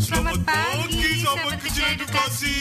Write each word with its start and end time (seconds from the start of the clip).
Selamat 0.00 0.38
pagi, 0.44 1.24
sahabat 1.24 1.60
edukasi. 1.64 2.58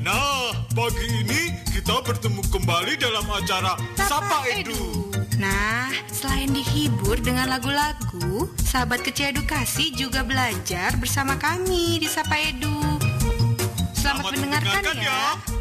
Nah, 0.00 0.54
pagi 0.72 1.06
ini 1.20 1.54
kita 1.74 2.00
bertemu 2.00 2.40
kembali 2.48 2.94
dalam 2.96 3.26
acara 3.28 3.76
Sapa 4.00 4.46
Edu. 4.48 5.10
Nah, 5.40 5.88
selain 6.12 6.52
dihibur 6.52 7.16
dengan 7.20 7.48
lagu-lagu, 7.48 8.48
sahabat 8.60 9.00
kecil 9.04 9.32
edukasi 9.36 9.92
juga 9.96 10.20
belajar 10.24 10.96
bersama 11.00 11.36
kami 11.36 12.00
di 12.00 12.08
Sapa 12.08 12.36
Edu. 12.40 13.00
Selamat, 13.96 14.32
mendengarkan, 14.32 14.96
ya. 14.96 15.36
Hilir 15.36 15.59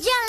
Yeah. 0.00 0.27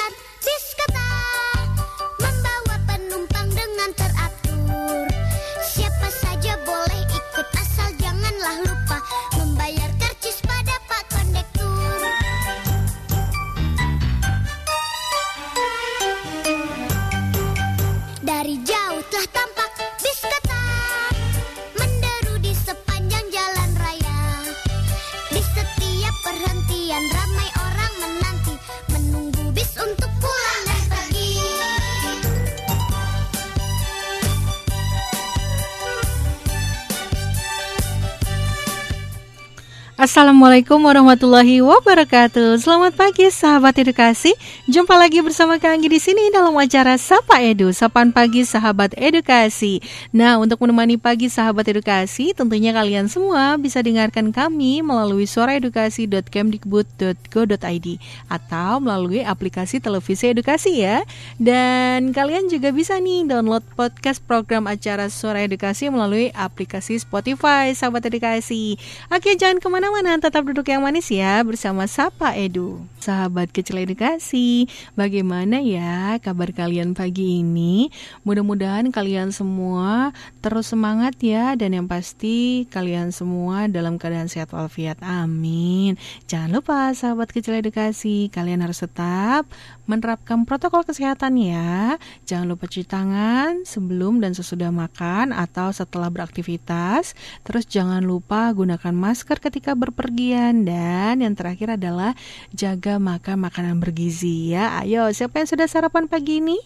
Assalamualaikum 39.99 40.79
warahmatullahi 40.79 41.59
wabarakatuh. 41.59 42.55
Selamat 42.63 42.95
pagi 42.95 43.27
sahabat 43.27 43.75
edukasi. 43.83 44.31
Jumpa 44.63 44.95
lagi 44.95 45.19
bersama 45.19 45.59
Kak 45.59 45.75
Anggi 45.75 45.91
di 45.91 45.99
sini 45.99 46.31
dalam 46.31 46.55
acara 46.55 46.95
Sapa 46.95 47.43
Edu, 47.43 47.75
Sapaan 47.75 48.15
Pagi 48.15 48.47
Sahabat 48.47 48.95
Edukasi. 48.95 49.83
Nah, 50.15 50.39
untuk 50.39 50.63
menemani 50.63 50.95
pagi 50.95 51.27
sahabat 51.27 51.67
edukasi, 51.67 52.31
tentunya 52.31 52.71
kalian 52.71 53.11
semua 53.11 53.59
bisa 53.59 53.83
dengarkan 53.83 54.31
kami 54.31 54.79
melalui 54.79 55.27
suaraedukasi.kemdikbud.go.id 55.27 57.87
atau 58.31 58.79
melalui 58.79 59.27
aplikasi 59.27 59.83
televisi 59.83 60.31
edukasi 60.31 60.79
ya. 60.79 61.03
Dan 61.35 62.15
kalian 62.15 62.47
juga 62.47 62.71
bisa 62.71 62.95
nih 63.03 63.27
download 63.27 63.67
podcast 63.75 64.23
program 64.23 64.63
acara 64.71 65.11
Suara 65.11 65.43
Edukasi 65.43 65.91
melalui 65.91 66.31
aplikasi 66.31 67.03
Spotify, 67.03 67.75
sahabat 67.75 68.07
edukasi. 68.07 68.79
Oke, 69.11 69.35
jangan 69.35 69.59
ke 69.89 70.05
mana-mana, 70.05 70.21
tetap 70.21 70.45
duduk 70.45 70.69
yang 70.69 70.85
manis 70.85 71.09
ya 71.09 71.41
bersama 71.41 71.89
Sapa 71.89 72.37
Edu. 72.37 72.77
Sahabat 73.01 73.49
kecil 73.49 73.81
edukasi, 73.81 74.69
bagaimana 74.93 75.65
ya 75.65 76.21
kabar 76.21 76.53
kalian 76.53 76.93
pagi 76.93 77.41
ini? 77.41 77.89
Mudah-mudahan 78.21 78.93
kalian 78.93 79.33
semua 79.33 80.13
terus 80.45 80.69
semangat 80.69 81.17
ya 81.25 81.57
dan 81.57 81.73
yang 81.73 81.87
pasti 81.89 82.69
kalian 82.69 83.09
semua 83.09 83.65
dalam 83.65 83.97
keadaan 83.97 84.29
sehat 84.29 84.53
walafiat. 84.53 85.01
Amin. 85.01 85.97
Jangan 86.29 86.61
lupa 86.61 86.93
sahabat 86.93 87.33
kecil 87.33 87.57
edukasi, 87.57 88.29
kalian 88.29 88.61
harus 88.61 88.85
tetap 88.85 89.49
menerapkan 89.89 90.45
protokol 90.45 90.85
kesehatan 90.85 91.33
ya. 91.41 91.97
Jangan 92.29 92.45
lupa 92.45 92.69
cuci 92.69 92.85
tangan 92.85 93.65
sebelum 93.65 94.21
dan 94.21 94.37
sesudah 94.37 94.69
makan 94.69 95.33
atau 95.33 95.73
setelah 95.73 96.13
beraktivitas. 96.13 97.17
Terus 97.41 97.65
jangan 97.65 98.05
lupa 98.05 98.53
gunakan 98.53 98.93
masker 98.93 99.41
ketika 99.41 99.78
berpergian. 99.79 100.67
Dan 100.67 101.23
yang 101.23 101.33
terakhir 101.33 101.79
adalah 101.79 102.13
jaga 102.51 102.99
makan 102.99 103.47
makanan 103.47 103.79
bergizi 103.79 104.51
ya. 104.51 104.83
Ayo, 104.83 105.07
siapa 105.15 105.39
yang 105.39 105.49
sudah 105.49 105.67
sarapan 105.71 106.11
pagi 106.11 106.43
ini? 106.43 106.59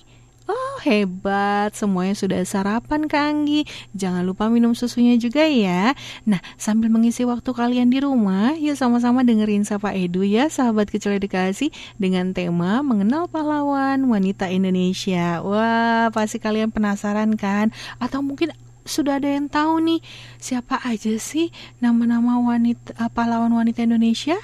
Oh 0.43 0.75
hebat, 0.83 1.71
semuanya 1.71 2.19
sudah 2.19 2.43
sarapan 2.43 3.07
Kak 3.07 3.23
Anggi. 3.31 3.63
Jangan 3.95 4.27
lupa 4.27 4.51
minum 4.51 4.75
susunya 4.75 5.15
juga 5.15 5.47
ya. 5.47 5.95
Nah 6.27 6.43
sambil 6.59 6.91
mengisi 6.91 7.23
waktu 7.23 7.47
kalian 7.55 7.87
di 7.87 8.03
rumah 8.03 8.51
Yuk 8.59 8.75
sama-sama 8.75 9.23
dengerin 9.23 9.63
Sapa 9.63 9.95
Edu 9.95 10.27
ya 10.27 10.51
Sahabat 10.51 10.91
kecil 10.91 11.15
edukasi 11.15 11.71
Dengan 11.95 12.35
tema 12.35 12.83
mengenal 12.83 13.31
pahlawan 13.31 14.03
wanita 14.03 14.51
Indonesia. 14.51 15.39
Wah 15.39 16.11
pasti 16.11 16.43
kalian 16.43 16.75
penasaran 16.75 17.39
kan? 17.39 17.71
Atau 18.03 18.19
mungkin 18.19 18.51
sudah 18.83 19.19
ada 19.19 19.31
yang 19.31 19.47
tahu 19.47 19.79
nih 19.83 19.99
Siapa 20.39 20.79
aja 20.83 21.15
sih 21.19 21.49
nama-nama 21.79 22.39
wanita 22.39 22.95
eh, 22.99 23.11
pahlawan 23.11 23.51
wanita 23.55 23.83
Indonesia? 23.83 24.37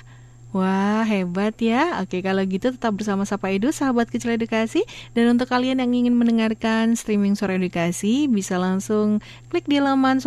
Wah, 0.49 1.05
hebat 1.05 1.53
ya. 1.61 2.01
Oke, 2.01 2.25
kalau 2.25 2.41
gitu 2.41 2.73
tetap 2.73 2.97
bersama 2.97 3.21
Sapa 3.21 3.53
Edu, 3.53 3.69
sahabat 3.69 4.09
kecil 4.09 4.33
edukasi. 4.33 4.81
Dan 5.13 5.37
untuk 5.37 5.45
kalian 5.45 5.77
yang 5.77 5.93
ingin 5.93 6.17
mendengarkan 6.17 6.97
streaming 6.97 7.37
Suara 7.37 7.61
Edukasi, 7.61 8.25
bisa 8.25 8.57
langsung 8.57 9.21
klik 9.53 9.69
di 9.69 9.77
laman 9.77 10.17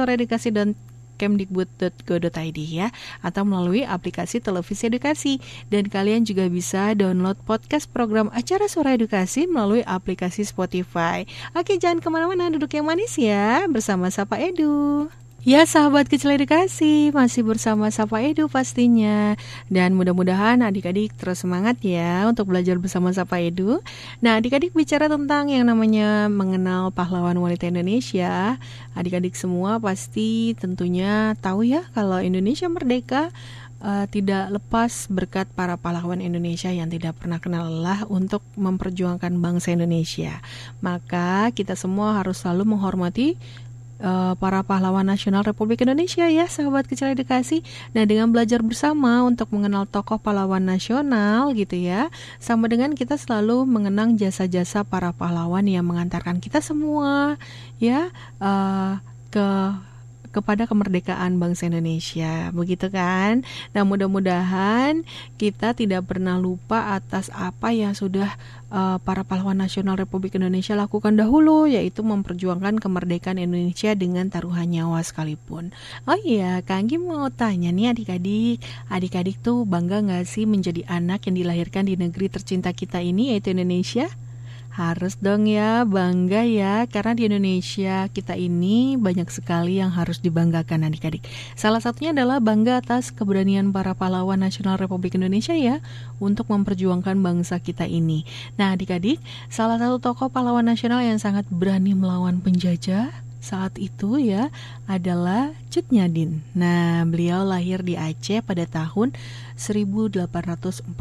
suaraedukasi.kemdikbud.go.id 1.22 2.58
ya 2.66 2.88
atau 3.22 3.42
melalui 3.46 3.86
aplikasi 3.86 4.42
televisi 4.42 4.90
edukasi 4.90 5.38
dan 5.70 5.86
kalian 5.86 6.26
juga 6.26 6.50
bisa 6.50 6.98
download 6.98 7.38
podcast 7.46 7.86
program 7.90 8.28
acara 8.34 8.66
Suara 8.66 8.98
Edukasi 8.98 9.46
melalui 9.46 9.86
aplikasi 9.86 10.42
Spotify. 10.42 11.22
Oke, 11.54 11.78
jangan 11.78 12.02
ke 12.02 12.08
mana-mana, 12.10 12.50
duduk 12.50 12.74
yang 12.74 12.88
manis 12.88 13.14
ya 13.18 13.64
bersama 13.70 14.10
Sapa 14.10 14.42
Edu. 14.42 15.21
Ya 15.42 15.66
sahabat 15.66 16.06
kecil 16.06 16.38
edukasi, 16.38 17.10
masih 17.10 17.42
bersama 17.42 17.90
Sapa 17.90 18.22
Edu 18.22 18.46
pastinya. 18.46 19.34
Dan 19.66 19.98
mudah-mudahan 19.98 20.62
adik-adik 20.62 21.18
terus 21.18 21.42
semangat 21.42 21.82
ya 21.82 22.30
untuk 22.30 22.46
belajar 22.54 22.78
bersama 22.78 23.10
Sapa 23.10 23.42
Edu. 23.42 23.82
Nah 24.22 24.38
adik-adik 24.38 24.70
bicara 24.70 25.10
tentang 25.10 25.50
yang 25.50 25.66
namanya 25.66 26.30
mengenal 26.30 26.94
pahlawan 26.94 27.34
wanita 27.42 27.66
Indonesia. 27.66 28.54
Adik-adik 28.94 29.34
semua 29.34 29.82
pasti 29.82 30.54
tentunya 30.54 31.34
tahu 31.42 31.66
ya 31.66 31.90
kalau 31.90 32.22
Indonesia 32.22 32.70
merdeka 32.70 33.34
uh, 33.82 34.06
tidak 34.06 34.46
lepas 34.46 35.10
berkat 35.10 35.50
para 35.58 35.74
pahlawan 35.74 36.22
Indonesia 36.22 36.70
yang 36.70 36.86
tidak 36.86 37.18
pernah 37.18 37.42
kenal 37.42 37.66
lelah 37.66 38.06
untuk 38.06 38.46
memperjuangkan 38.54 39.42
bangsa 39.42 39.74
Indonesia. 39.74 40.38
Maka 40.78 41.50
kita 41.50 41.74
semua 41.74 42.22
harus 42.22 42.46
selalu 42.46 42.78
menghormati 42.78 43.34
uh, 44.02 44.34
para 44.36 44.66
pahlawan 44.66 45.06
nasional 45.06 45.46
Republik 45.46 45.80
Indonesia 45.86 46.26
ya 46.26 46.50
sahabat 46.50 46.90
kecil 46.90 47.14
edukasi. 47.14 47.62
Nah 47.94 48.04
dengan 48.04 48.28
belajar 48.34 48.60
bersama 48.60 49.22
untuk 49.22 49.48
mengenal 49.54 49.86
tokoh 49.86 50.18
pahlawan 50.18 50.66
nasional 50.66 51.54
gitu 51.54 51.78
ya, 51.78 52.10
sama 52.42 52.66
dengan 52.66 52.92
kita 52.98 53.14
selalu 53.16 53.64
mengenang 53.64 54.18
jasa-jasa 54.18 54.82
para 54.82 55.14
pahlawan 55.14 55.64
yang 55.64 55.86
mengantarkan 55.86 56.42
kita 56.42 56.58
semua 56.58 57.38
ya 57.78 58.10
uh, 58.42 58.98
ke 59.30 59.48
kepada 60.32 60.64
kemerdekaan 60.64 61.36
bangsa 61.36 61.68
Indonesia, 61.68 62.48
begitu 62.50 62.88
kan? 62.88 63.44
Nah, 63.76 63.84
mudah-mudahan 63.84 65.04
kita 65.36 65.76
tidak 65.76 66.08
pernah 66.08 66.40
lupa 66.40 66.96
atas 66.96 67.28
apa 67.36 67.70
yang 67.70 67.92
sudah 67.92 68.34
uh, 68.72 68.96
para 69.04 69.22
pahlawan 69.22 69.60
nasional 69.60 70.00
Republik 70.00 70.34
Indonesia 70.40 70.72
lakukan 70.72 71.14
dahulu, 71.14 71.68
yaitu 71.68 72.00
memperjuangkan 72.00 72.80
kemerdekaan 72.80 73.36
Indonesia 73.36 73.92
dengan 73.92 74.32
taruhan 74.32 74.72
nyawa 74.72 75.04
sekalipun. 75.04 75.70
Oh 76.08 76.18
iya, 76.24 76.64
Kang 76.64 76.88
Kim 76.88 77.06
mau 77.06 77.28
tanya 77.28 77.68
nih 77.68 77.92
adik-adik, 77.92 78.64
adik-adik 78.88 79.38
tuh 79.44 79.68
bangga 79.68 80.00
nggak 80.00 80.24
sih 80.24 80.48
menjadi 80.48 80.88
anak 80.88 81.28
yang 81.28 81.36
dilahirkan 81.36 81.84
di 81.84 81.94
negeri 82.00 82.32
tercinta 82.32 82.72
kita 82.72 82.98
ini, 83.04 83.36
yaitu 83.36 83.52
Indonesia? 83.52 84.08
Harus 84.72 85.20
dong 85.20 85.44
ya, 85.44 85.84
bangga 85.84 86.48
ya, 86.48 86.88
karena 86.88 87.12
di 87.12 87.28
Indonesia 87.28 88.08
kita 88.08 88.32
ini 88.40 88.96
banyak 88.96 89.28
sekali 89.28 89.76
yang 89.76 89.92
harus 89.92 90.24
dibanggakan 90.24 90.88
adik-adik. 90.88 91.28
Salah 91.52 91.84
satunya 91.84 92.16
adalah 92.16 92.40
bangga 92.40 92.80
atas 92.80 93.12
keberanian 93.12 93.68
para 93.68 93.92
pahlawan 93.92 94.40
nasional 94.40 94.80
Republik 94.80 95.12
Indonesia 95.20 95.52
ya, 95.52 95.84
untuk 96.24 96.48
memperjuangkan 96.48 97.20
bangsa 97.20 97.60
kita 97.60 97.84
ini. 97.84 98.24
Nah 98.56 98.72
adik-adik, 98.72 99.20
salah 99.52 99.76
satu 99.76 100.00
tokoh 100.00 100.32
pahlawan 100.32 100.64
nasional 100.64 101.04
yang 101.04 101.20
sangat 101.20 101.44
berani 101.52 101.92
melawan 101.92 102.40
penjajah, 102.40 103.12
saat 103.42 103.74
itu 103.82 104.22
ya 104.22 104.54
adalah 104.86 105.50
Cut 105.66 105.90
Nyadin. 105.90 106.46
Nah, 106.54 107.02
beliau 107.02 107.42
lahir 107.42 107.82
di 107.82 107.98
Aceh 107.98 108.38
pada 108.46 108.62
tahun 108.70 109.10
1848 109.58 110.94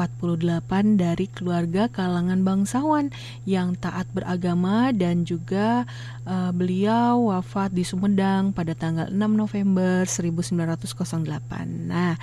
dari 0.97 1.25
keluarga 1.29 1.85
kalangan 1.85 2.41
bangsawan 2.41 3.13
yang 3.45 3.77
taat 3.77 4.09
beragama 4.09 4.89
dan 4.89 5.21
juga 5.21 5.85
uh, 6.25 6.49
beliau 6.49 7.29
wafat 7.29 7.77
di 7.77 7.85
Sumedang 7.85 8.57
pada 8.57 8.73
tanggal 8.73 9.13
6 9.13 9.21
November 9.21 10.09
1908. 10.09 11.93
Nah, 11.93 12.17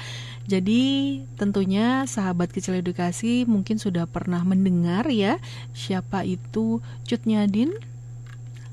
jadi 0.51 0.85
tentunya 1.39 2.09
sahabat 2.11 2.51
kecil 2.51 2.83
edukasi 2.83 3.47
mungkin 3.47 3.79
sudah 3.79 4.11
pernah 4.11 4.43
mendengar 4.43 5.07
ya 5.13 5.39
siapa 5.77 6.27
itu 6.27 6.83
Cut 7.07 7.23
Nyadin 7.23 7.71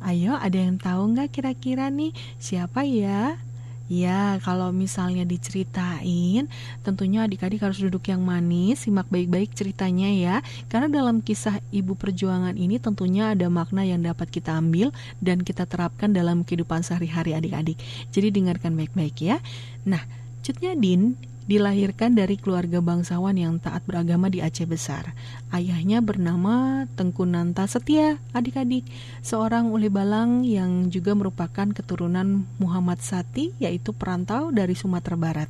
Ayo, 0.06 0.38
ada 0.38 0.54
yang 0.54 0.78
tahu 0.78 1.18
nggak 1.18 1.34
kira-kira 1.34 1.90
nih 1.90 2.14
siapa 2.38 2.86
ya? 2.86 3.42
Ya, 3.90 4.38
kalau 4.46 4.70
misalnya 4.70 5.26
diceritain, 5.26 6.46
tentunya 6.86 7.26
adik-adik 7.26 7.62
harus 7.62 7.82
duduk 7.82 8.10
yang 8.10 8.22
manis, 8.22 8.86
simak 8.86 9.10
baik-baik 9.10 9.54
ceritanya 9.58 10.10
ya. 10.10 10.36
Karena 10.70 10.90
dalam 10.94 11.26
kisah 11.26 11.58
ibu 11.74 11.98
perjuangan 11.98 12.54
ini 12.54 12.78
tentunya 12.78 13.34
ada 13.34 13.50
makna 13.50 13.82
yang 13.82 14.02
dapat 14.02 14.30
kita 14.30 14.58
ambil 14.58 14.94
dan 15.22 15.42
kita 15.42 15.66
terapkan 15.66 16.14
dalam 16.14 16.46
kehidupan 16.46 16.86
sehari-hari 16.86 17.34
adik-adik. 17.34 17.78
Jadi 18.10 18.30
dengarkan 18.30 18.78
baik-baik 18.78 19.22
ya. 19.22 19.38
Nah, 19.86 20.02
Cutnya 20.46 20.78
Din 20.78 21.18
dilahirkan 21.50 22.14
dari 22.14 22.38
keluarga 22.38 22.78
bangsawan 22.78 23.34
yang 23.34 23.58
taat 23.58 23.82
beragama 23.90 24.30
di 24.30 24.46
Aceh 24.46 24.70
Besar. 24.70 25.18
Ayahnya 25.50 26.06
bernama 26.06 26.86
Tengku 26.94 27.26
Nanta 27.26 27.66
Setia, 27.66 28.22
adik-adik, 28.30 28.86
seorang 29.26 29.74
uli 29.74 29.90
balang 29.90 30.46
yang 30.46 30.94
juga 30.94 31.18
merupakan 31.18 31.66
keturunan 31.74 32.46
Muhammad 32.62 33.02
Sati, 33.02 33.58
yaitu 33.58 33.90
perantau 33.90 34.54
dari 34.54 34.78
Sumatera 34.78 35.18
Barat. 35.18 35.50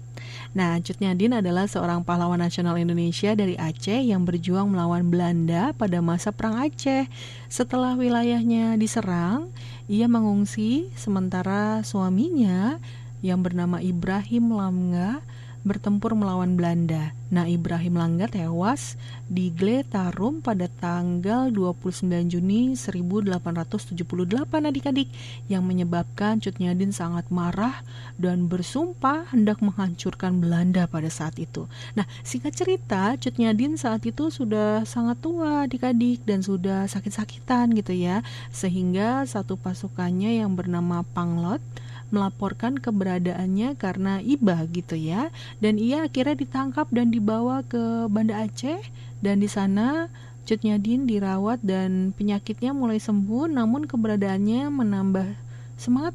Nah, 0.55 0.79
Cut 0.79 1.03
Nyadin 1.03 1.43
adalah 1.43 1.67
seorang 1.67 2.07
pahlawan 2.07 2.39
nasional 2.39 2.79
Indonesia 2.79 3.35
dari 3.35 3.59
Aceh 3.59 3.99
yang 3.99 4.23
berjuang 4.23 4.71
melawan 4.71 5.11
Belanda 5.11 5.75
pada 5.75 5.99
masa 5.99 6.31
Perang 6.31 6.55
Aceh. 6.55 7.11
Setelah 7.51 7.99
wilayahnya 7.99 8.79
diserang, 8.79 9.51
ia 9.91 10.07
mengungsi 10.07 10.87
sementara 10.95 11.83
suaminya 11.83 12.79
yang 13.25 13.41
bernama 13.41 13.81
Ibrahim 13.81 14.53
Lamga 14.53 15.25
bertempur 15.65 16.13
melawan 16.13 16.53
Belanda. 16.53 17.17
Nah, 17.33 17.49
Ibrahim 17.49 17.97
Langga 17.97 18.29
tewas 18.29 19.01
di 19.25 19.49
Gletarum 19.49 20.37
pada 20.45 20.69
tanggal 20.69 21.49
29 21.49 22.05
Juni 22.29 22.77
1878 22.77 23.97
adik-adik 24.45 25.09
yang 25.49 25.65
menyebabkan 25.65 26.37
Cut 26.37 26.61
Nyadin 26.61 26.93
sangat 26.93 27.25
marah 27.33 27.81
dan 28.21 28.45
bersumpah 28.45 29.25
hendak 29.33 29.57
menghancurkan 29.65 30.37
Belanda 30.37 30.85
pada 30.85 31.09
saat 31.09 31.41
itu. 31.41 31.65
Nah, 31.97 32.05
singkat 32.21 32.53
cerita, 32.53 33.17
Cut 33.17 33.41
Nyadin 33.41 33.73
saat 33.73 34.05
itu 34.05 34.29
sudah 34.29 34.85
sangat 34.85 35.17
tua 35.17 35.65
adik-adik 35.65 36.21
dan 36.29 36.45
sudah 36.45 36.85
sakit-sakitan 36.85 37.73
gitu 37.73 37.97
ya. 37.97 38.21
Sehingga 38.53 39.25
satu 39.25 39.57
pasukannya 39.57 40.45
yang 40.45 40.53
bernama 40.53 41.01
Panglot 41.17 41.65
melaporkan 42.13 42.77
keberadaannya 42.77 43.75
karena 43.75 44.21
iba 44.21 44.61
gitu 44.69 44.93
ya. 44.93 45.33
Dan 45.57 45.81
ia 45.81 46.05
akhirnya 46.05 46.37
ditangkap 46.37 46.87
dan 46.93 47.09
dibawa 47.09 47.65
ke 47.65 48.05
Banda 48.11 48.45
Aceh. 48.45 48.81
Dan 49.23 49.41
di 49.41 49.49
sana 49.49 50.11
Cut 50.45 50.61
Nyadin 50.61 51.09
dirawat 51.09 51.57
dan 51.65 52.13
penyakitnya 52.13 52.71
mulai 52.71 53.01
sembuh. 53.01 53.49
Namun 53.49 53.89
keberadaannya 53.89 54.69
menambah 54.69 55.27
semangat 55.75 56.13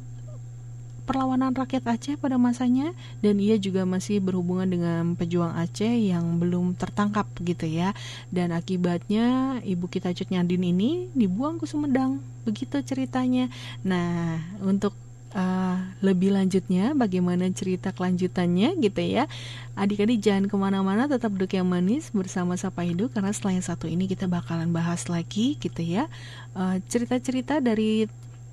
perlawanan 1.03 1.51
rakyat 1.51 1.83
Aceh 1.83 2.15
pada 2.15 2.39
masanya. 2.39 2.95
Dan 3.19 3.43
ia 3.43 3.59
juga 3.59 3.83
masih 3.83 4.23
berhubungan 4.23 4.71
dengan 4.71 5.19
pejuang 5.19 5.51
Aceh 5.59 5.91
yang 5.91 6.39
belum 6.39 6.79
tertangkap 6.79 7.27
gitu 7.43 7.67
ya. 7.67 7.91
Dan 8.31 8.55
akibatnya 8.55 9.59
ibu 9.67 9.91
kita 9.91 10.15
Cut 10.15 10.31
Nyadin 10.31 10.63
ini 10.63 11.11
dibuang 11.11 11.59
ke 11.59 11.67
Sumedang. 11.67 12.23
Begitu 12.47 12.79
ceritanya. 12.79 13.51
Nah 13.83 14.39
untuk 14.63 14.95
uh, 15.35 15.77
lebih 16.03 16.35
lanjutnya 16.35 16.91
bagaimana 16.95 17.47
cerita 17.51 17.91
kelanjutannya 17.95 18.75
gitu 18.79 19.01
ya. 19.01 19.27
Adik-adik 19.75 20.19
jangan 20.19 20.45
ke 20.51 20.55
mana-mana 20.55 21.07
tetap 21.07 21.31
duduk 21.35 21.55
yang 21.55 21.67
manis 21.67 22.11
bersama 22.11 22.55
Sapa 22.59 22.83
Hidup 22.83 23.15
karena 23.15 23.31
setelah 23.31 23.59
yang 23.59 23.65
satu 23.65 23.87
ini 23.87 24.07
kita 24.07 24.27
bakalan 24.27 24.71
bahas 24.71 25.07
lagi 25.07 25.55
gitu 25.59 25.81
ya. 25.81 26.11
Eh, 26.55 26.77
cerita-cerita 26.87 27.63
dari 27.63 28.07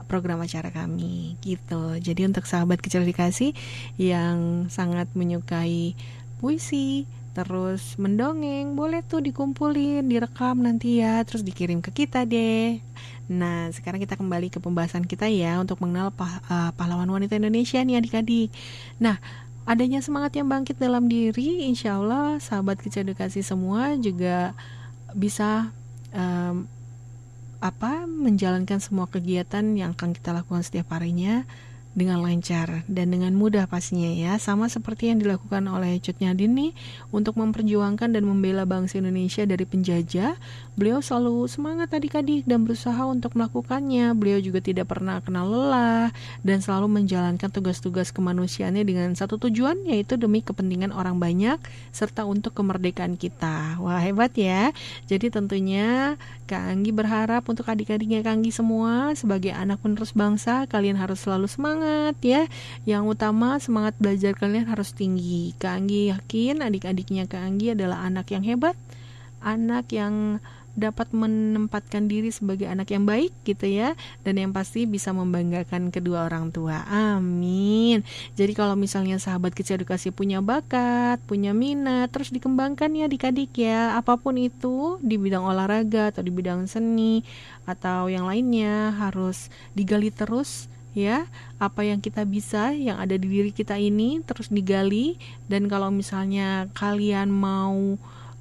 program 0.06 0.42
acara 0.44 0.68
kami 0.68 1.40
gitu. 1.40 1.96
Jadi 1.96 2.28
untuk 2.28 2.44
sahabat 2.44 2.84
kecil 2.84 3.06
dikasih 3.06 3.56
yang 3.96 4.68
sangat 4.68 5.08
menyukai 5.16 5.96
puisi 6.42 7.08
terus 7.32 7.96
mendongeng 7.96 8.76
boleh 8.76 9.00
tuh 9.00 9.24
dikumpulin 9.24 10.04
direkam 10.04 10.60
nanti 10.60 11.00
ya 11.00 11.24
terus 11.24 11.40
dikirim 11.40 11.80
ke 11.80 12.04
kita 12.04 12.28
deh. 12.28 12.76
Nah 13.32 13.72
sekarang 13.72 14.04
kita 14.04 14.20
kembali 14.20 14.52
ke 14.52 14.60
pembahasan 14.60 15.08
kita 15.08 15.32
ya 15.32 15.56
untuk 15.56 15.80
mengenal 15.80 16.12
pah 16.12 16.44
uh, 16.52 16.70
pahlawan 16.76 17.08
wanita 17.08 17.40
Indonesia 17.40 17.80
nih 17.80 18.04
adik-adik. 18.04 18.52
Nah 19.00 19.16
adanya 19.62 20.02
semangat 20.02 20.35
yang 20.35 20.50
bangkit 20.50 20.78
dalam 20.78 21.07
diri, 21.07 21.66
insya 21.66 21.99
Allah 22.02 22.42
sahabat 22.42 22.83
edukasi 22.83 23.47
semua 23.47 23.95
juga 23.99 24.57
bisa 25.14 25.71
um, 26.11 26.66
apa 27.62 28.11
menjalankan 28.11 28.83
semua 28.83 29.07
kegiatan 29.07 29.62
yang 29.78 29.95
akan 29.95 30.11
kita 30.19 30.35
lakukan 30.35 30.66
setiap 30.66 30.90
harinya 30.90 31.47
dengan 31.92 32.25
lancar 32.25 32.84
dan 32.88 33.12
dengan 33.12 33.37
mudah 33.37 33.68
pastinya 33.68 34.08
ya. 34.08 34.32
Sama 34.40 34.72
seperti 34.72 35.12
yang 35.12 35.20
dilakukan 35.20 35.68
oleh 35.68 36.00
Cut 36.00 36.16
Nyadin 36.25 36.56
nih 36.56 36.72
untuk 37.12 37.37
memperjuangkan 37.37 38.16
dan 38.16 38.25
membela 38.25 38.64
bangsa 38.64 39.00
Indonesia 39.00 39.44
dari 39.44 39.68
penjajah 39.68 40.37
beliau 40.72 41.04
selalu 41.04 41.44
semangat 41.52 41.92
adik-adik 41.92 42.49
dan 42.49 42.64
berusaha 42.64 43.04
untuk 43.04 43.37
melakukannya. 43.37 44.16
Beliau 44.16 44.40
juga 44.40 44.64
tidak 44.64 44.88
pernah 44.88 45.20
kenal 45.20 45.44
lelah 45.52 46.08
dan 46.40 46.64
selalu 46.64 46.88
menjalankan 47.02 47.52
tugas-tugas 47.52 48.08
kemanusiaannya 48.11 48.84
dengan 48.88 49.12
satu 49.12 49.37
tujuan 49.49 49.84
yaitu 49.84 50.16
demi 50.16 50.40
kepentingan 50.40 50.96
orang 50.96 51.20
banyak 51.20 51.61
serta 51.92 52.25
untuk 52.25 52.56
kemerdekaan 52.56 53.20
kita. 53.20 53.76
Wah 53.84 54.00
hebat 54.00 54.32
ya. 54.32 54.72
Jadi 55.04 55.28
tentunya 55.28 56.16
Kak 56.49 56.72
Anggi 56.72 56.90
berharap 56.92 57.44
untuk 57.49 57.68
adik-adiknya 57.68 58.25
Kak 58.25 58.40
Anggi 58.40 58.52
semua 58.52 59.12
sebagai 59.12 59.52
anak 59.52 59.84
penerus 59.84 60.16
bangsa 60.16 60.64
kalian 60.68 60.96
harus 60.96 61.20
selalu 61.20 61.49
semangat 61.49 61.81
semangat 61.82 62.16
ya. 62.22 62.42
Yang 62.86 63.04
utama 63.18 63.58
semangat 63.58 63.94
belajar 63.98 64.38
kalian 64.38 64.70
harus 64.70 64.94
tinggi. 64.94 65.50
Kak 65.58 65.82
Anggi 65.82 66.14
yakin 66.14 66.62
adik-adiknya 66.62 67.26
Kak 67.26 67.42
Anggi 67.42 67.74
adalah 67.74 68.06
anak 68.06 68.30
yang 68.30 68.46
hebat, 68.46 68.78
anak 69.42 69.90
yang 69.90 70.38
dapat 70.72 71.12
menempatkan 71.12 72.08
diri 72.08 72.32
sebagai 72.32 72.64
anak 72.64 72.88
yang 72.96 73.04
baik 73.04 73.32
gitu 73.44 73.68
ya 73.68 73.92
dan 74.24 74.40
yang 74.40 74.56
pasti 74.56 74.88
bisa 74.88 75.12
membanggakan 75.12 75.92
kedua 75.92 76.24
orang 76.24 76.48
tua 76.48 76.88
amin 76.88 78.00
jadi 78.40 78.56
kalau 78.56 78.72
misalnya 78.72 79.20
sahabat 79.20 79.52
kecil 79.52 79.76
edukasi 79.76 80.08
punya 80.08 80.40
bakat 80.40 81.20
punya 81.28 81.52
minat 81.52 82.08
terus 82.08 82.32
dikembangkan 82.32 82.88
ya 82.96 83.04
adik-adik 83.04 83.52
ya 83.52 84.00
apa 84.00 84.16
pun 84.16 84.40
itu 84.40 84.96
di 85.04 85.20
bidang 85.20 85.44
olahraga 85.44 86.08
atau 86.08 86.24
di 86.24 86.32
bidang 86.32 86.64
seni 86.64 87.20
atau 87.68 88.08
yang 88.08 88.24
lainnya 88.24 88.96
harus 88.96 89.52
digali 89.76 90.08
terus 90.08 90.72
ya 90.92 91.25
apa 91.56 91.88
yang 91.88 92.04
kita 92.04 92.25
bisa 92.28 92.76
yang 92.76 93.00
ada 93.00 93.16
di 93.16 93.26
diri 93.28 93.52
kita 93.52 93.80
ini 93.80 94.20
terus 94.25 94.52
digali 94.52 95.16
dan 95.49 95.66
kalau 95.66 95.88
misalnya 95.88 96.68
kalian 96.76 97.32
mau 97.32 97.96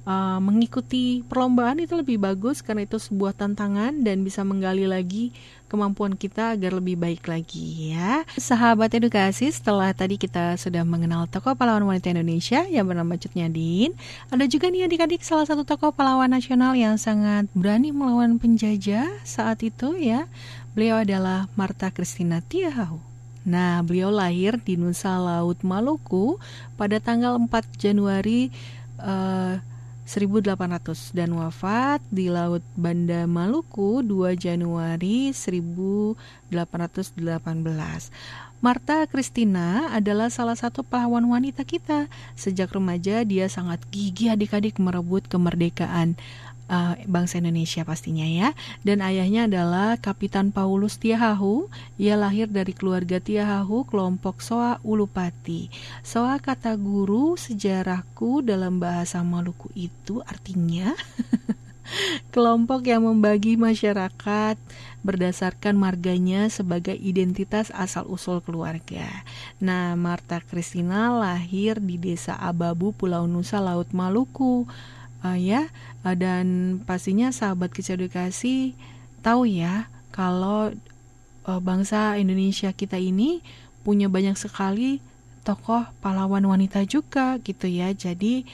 uh, 0.06 0.38
mengikuti 0.42 1.22
perlombaan 1.26 1.82
itu 1.82 1.94
lebih 1.94 2.18
bagus 2.20 2.60
karena 2.60 2.86
itu 2.86 2.98
sebuah 2.98 3.34
tantangan 3.34 4.02
dan 4.02 4.22
bisa 4.26 4.42
menggali 4.42 4.86
lagi 4.86 5.32
kemampuan 5.72 6.12
kita 6.12 6.52
agar 6.52 6.76
lebih 6.76 7.00
baik 7.00 7.24
lagi 7.24 7.96
ya. 7.96 8.28
Sahabat 8.36 8.92
edukasi, 8.92 9.48
setelah 9.48 9.88
tadi 9.96 10.20
kita 10.20 10.60
sudah 10.60 10.84
mengenal 10.84 11.24
tokoh 11.32 11.56
pahlawan 11.56 11.88
wanita 11.88 12.12
Indonesia 12.12 12.68
yang 12.68 12.84
bernama 12.84 13.16
Cut 13.16 13.32
Nyadin, 13.32 13.96
ada 14.28 14.44
juga 14.44 14.68
nih 14.68 14.84
adik-adik 14.84 15.24
salah 15.24 15.48
satu 15.48 15.64
tokoh 15.64 15.96
pahlawan 15.96 16.28
nasional 16.28 16.76
yang 16.76 17.00
sangat 17.00 17.48
berani 17.56 17.88
melawan 17.88 18.36
penjajah 18.36 19.08
saat 19.24 19.64
itu 19.64 19.96
ya. 19.96 20.28
Beliau 20.72 21.04
adalah 21.04 21.52
Marta 21.52 21.92
Christina 21.92 22.40
Tiahau. 22.40 22.96
Nah, 23.44 23.84
beliau 23.84 24.08
lahir 24.08 24.56
di 24.56 24.80
Nusa 24.80 25.20
Laut 25.20 25.60
Maluku 25.60 26.40
pada 26.80 26.96
tanggal 26.96 27.36
4 27.36 27.50
Januari 27.76 28.48
uh, 28.96 29.60
eh, 29.60 29.70
1800 30.08 31.12
dan 31.12 31.36
wafat 31.36 32.00
di 32.08 32.32
Laut 32.32 32.64
Banda 32.72 33.28
Maluku 33.28 34.00
2 34.00 34.32
Januari 34.32 35.36
1818. 35.36 36.16
Marta 38.62 39.04
Christina 39.10 39.90
adalah 39.90 40.30
salah 40.32 40.54
satu 40.54 40.86
pahlawan 40.86 41.26
wanita 41.28 41.68
kita. 41.68 42.06
Sejak 42.32 42.72
remaja 42.72 43.26
dia 43.28 43.50
sangat 43.50 43.82
gigih 43.90 44.32
adik-adik 44.32 44.80
merebut 44.80 45.26
kemerdekaan 45.28 46.16
uh, 46.72 46.96
bangsa 47.04 47.38
Indonesia 47.44 47.84
pastinya 47.84 48.24
ya. 48.24 48.56
Dan 48.80 49.04
ayahnya 49.04 49.44
adalah 49.46 50.00
Kapitan 50.00 50.50
Paulus 50.50 50.96
Tiahahu. 50.96 51.68
Ia 52.00 52.16
lahir 52.16 52.48
dari 52.48 52.72
keluarga 52.72 53.20
Tiahahu 53.20 53.84
kelompok 53.84 54.40
Soa 54.40 54.80
Ulupati. 54.80 55.68
Soa 56.00 56.40
kata 56.40 56.74
guru 56.80 57.36
sejarahku 57.36 58.40
dalam 58.40 58.80
bahasa 58.80 59.20
Maluku 59.20 59.68
itu 59.76 60.24
artinya 60.24 60.96
kelompok 62.34 62.88
yang 62.88 63.04
membagi 63.04 63.60
masyarakat 63.60 64.56
berdasarkan 65.02 65.74
marganya 65.74 66.46
sebagai 66.48 66.94
identitas 66.94 67.74
asal-usul 67.74 68.40
keluarga. 68.40 69.26
Nah, 69.58 69.98
Marta 69.98 70.38
Kristina 70.40 71.10
lahir 71.10 71.82
di 71.82 71.98
Desa 71.98 72.38
Ababu, 72.38 72.94
Pulau 72.94 73.26
Nusa, 73.26 73.58
Laut 73.58 73.90
Maluku 73.90 74.64
uh, 75.22 75.38
ya 75.38 75.70
uh, 76.06 76.16
dan 76.18 76.78
pastinya 76.84 77.30
sahabat 77.30 77.70
kecil 77.74 77.98
edukasi 78.02 78.74
tahu 79.22 79.46
ya 79.46 79.90
kalau 80.10 80.74
uh, 81.46 81.60
bangsa 81.62 82.18
Indonesia 82.18 82.70
kita 82.74 82.98
ini 82.98 83.42
punya 83.82 84.06
banyak 84.06 84.38
sekali 84.38 85.02
tokoh 85.42 85.82
pahlawan 85.98 86.46
wanita 86.46 86.86
juga 86.86 87.38
gitu 87.42 87.66
ya. 87.66 87.90
Jadi 87.90 88.46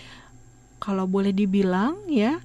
kalau 0.81 1.05
boleh 1.05 1.37
dibilang 1.37 2.01
ya 2.09 2.41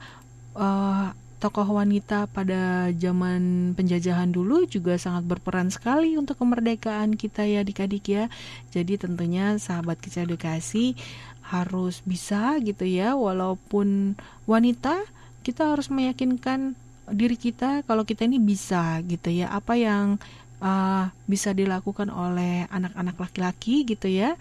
uh, 0.58 1.16
tokoh 1.44 1.76
wanita 1.76 2.32
pada 2.32 2.88
zaman 2.96 3.76
penjajahan 3.76 4.32
dulu 4.32 4.64
juga 4.64 4.96
sangat 4.96 5.28
berperan 5.28 5.68
sekali 5.68 6.16
untuk 6.16 6.40
kemerdekaan 6.40 7.20
kita 7.20 7.44
ya 7.44 7.68
adik-adik 7.68 8.08
ya. 8.08 8.32
Jadi 8.72 8.96
tentunya 8.96 9.60
sahabat 9.60 10.00
kecil 10.00 10.32
edukasi 10.32 10.96
harus 11.44 12.00
bisa 12.08 12.56
gitu 12.64 12.88
ya 12.88 13.20
walaupun 13.20 14.16
wanita 14.48 15.04
kita 15.44 15.76
harus 15.76 15.92
meyakinkan 15.92 16.80
diri 17.12 17.36
kita 17.36 17.84
kalau 17.84 18.08
kita 18.08 18.24
ini 18.24 18.40
bisa 18.40 19.04
gitu 19.04 19.28
ya 19.28 19.52
apa 19.52 19.76
yang 19.76 20.16
uh, 20.64 21.12
bisa 21.28 21.52
dilakukan 21.52 22.08
oleh 22.08 22.72
anak-anak 22.72 23.20
laki-laki 23.20 23.84
gitu 23.84 24.08
ya 24.08 24.40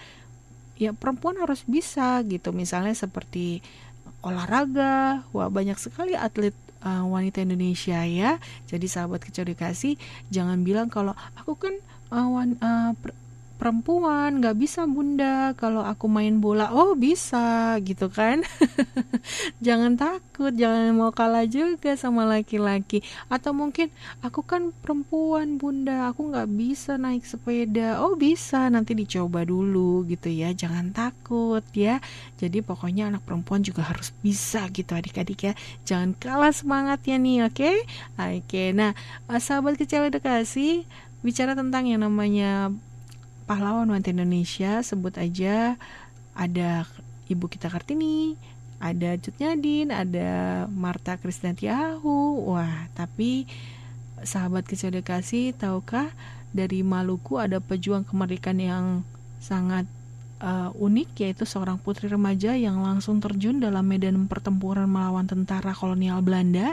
ya 0.78 0.94
perempuan 0.94 1.34
harus 1.42 1.66
bisa 1.66 2.22
gitu 2.22 2.54
misalnya 2.54 2.94
seperti 2.94 3.58
olahraga 4.22 5.26
wah 5.34 5.50
banyak 5.50 5.76
sekali 5.82 6.14
atlet 6.14 6.54
uh, 6.82 7.04
wanita 7.06 7.42
Indonesia 7.42 8.02
ya. 8.04 8.38
Jadi 8.68 8.86
sahabat 8.86 9.22
kecil 9.22 9.48
dikasih 9.48 9.96
jangan 10.28 10.62
bilang 10.66 10.90
kalau 10.90 11.16
aku 11.38 11.56
kan 11.58 11.74
uh, 12.12 12.28
wan, 12.28 12.58
uh, 12.60 12.92
perempuan 13.62 14.42
nggak 14.42 14.58
bisa 14.58 14.90
bunda. 14.90 15.54
Kalau 15.54 15.86
aku 15.86 16.10
main 16.10 16.42
bola 16.42 16.74
oh 16.74 16.98
bisa 16.98 17.78
gitu 17.86 18.10
kan? 18.10 18.42
Jangan 19.66 19.94
takut 19.94 20.50
jangan 20.50 20.90
mau 20.98 21.14
kalah 21.14 21.46
juga 21.46 21.94
sama 21.94 22.26
laki-laki. 22.26 23.06
Atau 23.30 23.54
mungkin 23.54 23.94
aku 24.18 24.42
kan 24.42 24.74
perempuan 24.82 25.62
bunda. 25.62 26.10
Aku 26.10 26.34
nggak 26.34 26.50
bisa 26.50 26.98
naik 26.98 27.22
sepeda. 27.22 28.02
Oh 28.02 28.18
bisa 28.18 28.66
nanti 28.66 28.98
dicoba 28.98 29.46
dulu 29.46 30.02
gitu 30.10 30.26
ya. 30.26 30.50
Jangan 30.50 30.90
takut 30.90 31.62
ya. 31.70 32.02
Jadi 32.42 32.66
pokoknya 32.66 33.14
anak 33.14 33.22
perempuan 33.22 33.62
juga 33.62 33.86
harus 33.86 34.10
bisa 34.26 34.66
gitu 34.74 34.98
adik-adik 34.98 35.38
ya. 35.38 35.54
Jangan 35.86 36.18
kalah 36.18 36.50
semangatnya 36.50 37.14
nih 37.22 37.38
oke? 37.46 37.54
Okay? 37.54 37.76
oke 38.18 38.42
okay, 38.42 38.74
nah 38.74 38.90
sahabat 39.38 39.78
kecil 39.78 40.10
edukasi 40.10 40.82
bicara 41.22 41.54
tentang 41.54 41.86
yang 41.86 42.02
namanya 42.02 42.74
pahlawan 43.52 43.84
wanita 43.92 44.16
Indonesia 44.16 44.80
sebut 44.80 45.12
aja 45.20 45.76
ada 46.32 46.88
Ibu 47.28 47.52
kita 47.52 47.68
Kartini, 47.68 48.40
ada 48.80 49.12
Cut 49.20 49.36
Nyadin, 49.36 49.92
ada 49.92 50.64
Marta 50.72 51.20
Krisnatiahu. 51.20 52.48
Wah, 52.48 52.88
tapi 52.96 53.44
sahabat 54.24 54.64
kecil 54.64 54.96
kasih 55.04 55.52
tahukah 55.52 56.08
dari 56.56 56.80
Maluku 56.80 57.36
ada 57.36 57.60
pejuang 57.60 58.08
kemerdekaan 58.08 58.56
yang 58.56 58.86
sangat 59.36 59.84
uh, 60.40 60.72
unik 60.72 61.12
yaitu 61.20 61.44
seorang 61.44 61.76
putri 61.76 62.08
remaja 62.08 62.56
yang 62.56 62.80
langsung 62.80 63.20
terjun 63.20 63.60
dalam 63.60 63.84
medan 63.84 64.32
pertempuran 64.32 64.88
melawan 64.88 65.28
tentara 65.28 65.76
kolonial 65.76 66.24
Belanda. 66.24 66.72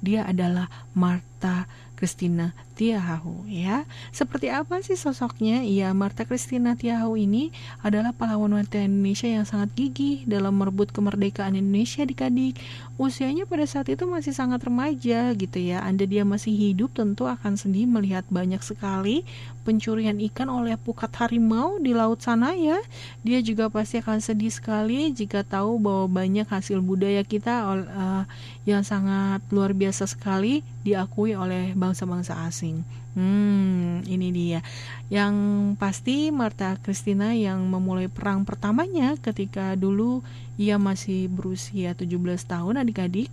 Dia 0.00 0.26
adalah 0.26 0.68
Marta 0.96 1.68
Christina 2.00 2.56
Tiahahu 2.80 3.44
ya. 3.44 3.84
Seperti 4.08 4.48
apa 4.48 4.80
sih 4.80 4.96
sosoknya? 4.96 5.60
Ya, 5.68 5.92
Marta 5.92 6.24
Christina 6.24 6.72
Tiahahu 6.72 7.20
ini 7.20 7.52
adalah 7.84 8.16
pahlawan 8.16 8.56
wanita 8.56 8.80
Indonesia 8.80 9.28
yang 9.28 9.44
sangat 9.44 9.76
gigih 9.76 10.24
dalam 10.24 10.56
merebut 10.56 10.88
kemerdekaan 10.96 11.60
Indonesia 11.60 12.08
di 12.08 12.16
Kadik. 12.16 12.56
Usianya 12.96 13.44
pada 13.44 13.68
saat 13.68 13.92
itu 13.92 14.08
masih 14.08 14.32
sangat 14.32 14.64
remaja 14.64 15.36
gitu 15.36 15.60
ya. 15.60 15.84
Anda 15.84 16.08
dia 16.08 16.24
masih 16.24 16.56
hidup 16.56 16.96
tentu 16.96 17.28
akan 17.28 17.60
sedih 17.60 17.84
melihat 17.84 18.24
banyak 18.32 18.64
sekali 18.64 19.28
pencurian 19.60 20.16
ikan 20.32 20.48
oleh 20.48 20.80
pukat 20.80 21.12
harimau 21.20 21.76
di 21.76 21.92
laut 21.92 22.24
sana 22.24 22.56
ya. 22.56 22.80
Dia 23.20 23.44
juga 23.44 23.68
pasti 23.68 24.00
akan 24.00 24.24
sedih 24.24 24.48
sekali 24.48 25.12
jika 25.12 25.44
tahu 25.44 25.76
bahwa 25.76 26.24
banyak 26.24 26.48
hasil 26.48 26.80
budaya 26.80 27.20
kita 27.28 27.60
uh, 27.68 28.24
yang 28.64 28.80
sangat 28.80 29.44
luar 29.52 29.76
biasa 29.76 29.89
sekali 29.92 30.62
diakui 30.86 31.34
oleh 31.34 31.74
bangsa-bangsa 31.74 32.46
asing. 32.46 32.82
Hmm, 33.10 34.06
ini 34.06 34.30
dia. 34.30 34.62
Yang 35.10 35.34
pasti 35.82 36.30
Marta 36.30 36.78
Christina 36.78 37.34
yang 37.34 37.66
memulai 37.66 38.06
perang 38.06 38.46
pertamanya 38.46 39.18
ketika 39.18 39.74
dulu 39.74 40.22
ia 40.54 40.78
masih 40.78 41.26
berusia 41.26 41.98
17 41.98 42.46
tahun 42.46 42.86
adik-adik. 42.86 43.26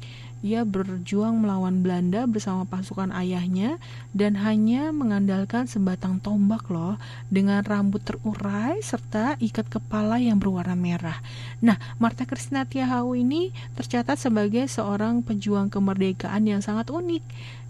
Ia 0.45 0.61
berjuang 0.61 1.41
melawan 1.41 1.81
Belanda 1.81 2.29
bersama 2.29 2.63
pasukan 2.63 3.09
ayahnya 3.13 3.81
dan 4.13 4.37
hanya 4.37 4.93
mengandalkan 4.93 5.65
sebatang 5.65 6.21
tombak 6.21 6.69
loh 6.69 6.95
dengan 7.33 7.65
rambut 7.65 8.05
terurai 8.05 8.77
serta 8.81 9.35
ikat 9.41 9.67
kepala 9.67 10.21
yang 10.21 10.37
berwarna 10.37 10.77
merah. 10.77 11.17
Nah, 11.59 11.81
Marta 11.97 12.29
Kristina 12.29 12.63
Tiahau 12.63 13.17
ini 13.17 13.49
tercatat 13.73 14.21
sebagai 14.21 14.69
seorang 14.69 15.25
pejuang 15.25 15.73
kemerdekaan 15.73 16.45
yang 16.45 16.61
sangat 16.61 16.93
unik 16.93 17.23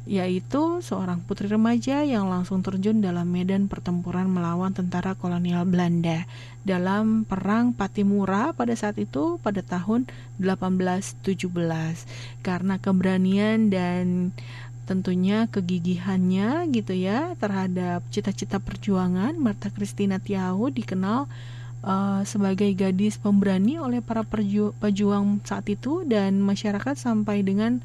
yaitu 0.07 0.79
seorang 0.79 1.19
putri 1.19 1.51
remaja 1.51 2.07
yang 2.07 2.31
langsung 2.31 2.63
terjun 2.63 3.03
dalam 3.03 3.27
medan 3.27 3.67
pertempuran 3.67 4.31
melawan 4.31 4.71
tentara 4.71 5.19
kolonial 5.19 5.67
Belanda 5.67 6.23
dalam 6.63 7.27
perang 7.27 7.75
Patimura 7.75 8.55
pada 8.55 8.71
saat 8.73 8.95
itu 8.95 9.35
pada 9.43 9.59
tahun 9.59 10.07
1817 10.39 11.43
karena 12.39 12.75
keberanian 12.79 13.67
dan 13.67 14.31
tentunya 14.87 15.51
kegigihannya 15.51 16.71
gitu 16.71 16.95
ya 16.95 17.35
terhadap 17.35 18.07
cita-cita 18.07 18.63
perjuangan 18.63 19.35
Marta 19.35 19.67
Christina 19.67 20.23
Tiahu 20.23 20.71
dikenal 20.71 21.27
uh, 21.83 22.23
sebagai 22.23 22.71
gadis 22.71 23.19
pemberani 23.19 23.83
oleh 23.83 23.99
para 23.99 24.23
perju 24.23 24.71
pejuang 24.79 25.43
saat 25.43 25.67
itu 25.67 26.07
dan 26.07 26.39
masyarakat 26.39 26.95
sampai 26.95 27.43
dengan 27.43 27.83